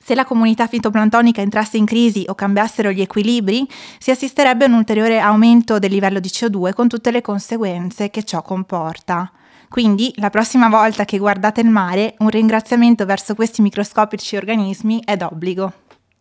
Se 0.02 0.14
la 0.14 0.24
comunità 0.24 0.66
fitoplanctonica 0.66 1.42
entrasse 1.42 1.76
in 1.76 1.84
crisi 1.84 2.24
o 2.26 2.34
cambiassero 2.34 2.90
gli 2.90 3.02
equilibri, 3.02 3.68
si 3.98 4.10
assisterebbe 4.10 4.64
a 4.64 4.68
un 4.68 4.74
ulteriore 4.74 5.20
aumento 5.20 5.78
del 5.78 5.92
livello 5.92 6.20
di 6.20 6.28
CO2 6.28 6.72
con 6.72 6.88
tutte 6.88 7.10
le 7.10 7.20
conseguenze 7.20 8.08
che 8.08 8.24
ciò 8.24 8.40
comporta. 8.40 9.30
Quindi, 9.68 10.12
la 10.16 10.30
prossima 10.30 10.68
volta 10.68 11.04
che 11.04 11.18
guardate 11.18 11.60
il 11.60 11.68
mare, 11.68 12.14
un 12.18 12.30
ringraziamento 12.30 13.04
verso 13.04 13.34
questi 13.34 13.62
microscopici 13.62 14.36
organismi 14.36 15.02
è 15.04 15.16
d'obbligo. 15.16 15.72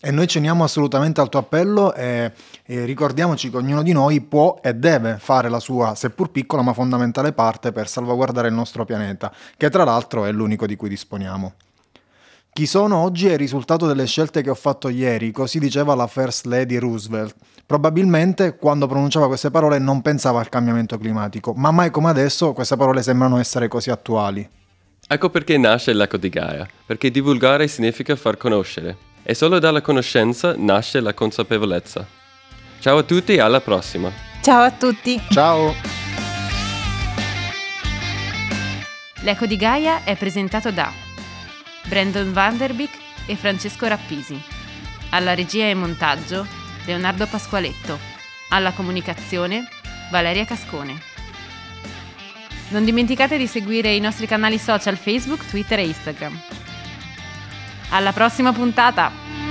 E 0.01 0.11
noi 0.11 0.27
ci 0.27 0.37
uniamo 0.37 0.63
assolutamente 0.63 1.19
al 1.19 1.29
tuo 1.29 1.39
appello 1.39 1.93
e, 1.93 2.31
e, 2.65 2.85
ricordiamoci 2.85 3.49
che 3.49 3.57
ognuno 3.57 3.81
di 3.81 3.91
noi 3.91 4.21
può 4.21 4.59
e 4.61 4.75
deve 4.75 5.17
fare 5.19 5.49
la 5.49 5.59
sua, 5.59 5.95
seppur 5.95 6.29
piccola 6.29 6.61
ma 6.61 6.73
fondamentale 6.73 7.31
parte 7.31 7.71
per 7.71 7.87
salvaguardare 7.87 8.49
il 8.49 8.53
nostro 8.53 8.85
pianeta, 8.85 9.33
che 9.57 9.69
tra 9.69 9.83
l'altro 9.83 10.25
è 10.25 10.31
l'unico 10.31 10.67
di 10.67 10.75
cui 10.75 10.89
disponiamo. 10.89 11.53
Chi 12.59 12.65
sono 12.65 12.97
oggi 12.97 13.29
è 13.29 13.31
il 13.31 13.37
risultato 13.37 13.87
delle 13.87 14.05
scelte 14.05 14.41
che 14.41 14.49
ho 14.49 14.53
fatto 14.53 14.89
ieri, 14.89 15.31
così 15.31 15.59
diceva 15.59 15.95
la 15.95 16.07
First 16.07 16.43
Lady 16.43 16.75
Roosevelt. 16.75 17.33
Probabilmente 17.65 18.57
quando 18.57 18.85
pronunciava 18.85 19.27
queste 19.27 19.49
parole 19.49 19.79
non 19.79 20.01
pensava 20.01 20.41
al 20.41 20.49
cambiamento 20.49 20.97
climatico, 20.97 21.53
ma 21.53 21.71
mai 21.71 21.89
come 21.89 22.09
adesso 22.09 22.51
queste 22.51 22.75
parole 22.75 23.01
sembrano 23.01 23.37
essere 23.37 23.69
così 23.69 23.91
attuali. 23.91 24.45
Ecco 25.07 25.29
perché 25.29 25.57
nasce 25.57 25.93
l'Eco 25.93 26.17
di 26.17 26.27
Gaia, 26.27 26.67
perché 26.85 27.09
divulgare 27.09 27.65
significa 27.69 28.17
far 28.17 28.35
conoscere 28.35 28.97
e 29.23 29.33
solo 29.33 29.57
dalla 29.59 29.79
conoscenza 29.79 30.53
nasce 30.57 30.99
la 30.99 31.13
consapevolezza. 31.13 32.05
Ciao 32.79 32.97
a 32.97 33.03
tutti 33.03 33.35
e 33.35 33.39
alla 33.39 33.61
prossima. 33.61 34.11
Ciao 34.41 34.63
a 34.63 34.71
tutti. 34.71 35.17
Ciao. 35.29 35.73
L'Eco 39.21 39.45
di 39.45 39.55
Gaia 39.55 40.03
è 40.03 40.17
presentato 40.17 40.71
da 40.71 41.07
Brandon 41.89 42.31
Vanderbeek 42.31 42.91
e 43.25 43.35
Francesco 43.35 43.87
Rappisi. 43.87 44.39
Alla 45.09 45.33
regia 45.33 45.65
e 45.65 45.73
montaggio 45.73 46.45
Leonardo 46.85 47.25
Pasqualetto. 47.25 47.97
Alla 48.49 48.71
comunicazione 48.73 49.67
Valeria 50.11 50.45
Cascone. 50.45 51.01
Non 52.69 52.85
dimenticate 52.85 53.37
di 53.37 53.47
seguire 53.47 53.91
i 53.95 53.99
nostri 53.99 54.27
canali 54.27 54.59
social 54.59 54.97
Facebook, 54.97 55.47
Twitter 55.47 55.79
e 55.79 55.87
Instagram. 55.87 56.39
Alla 57.89 58.13
prossima 58.13 58.53
puntata! 58.53 59.48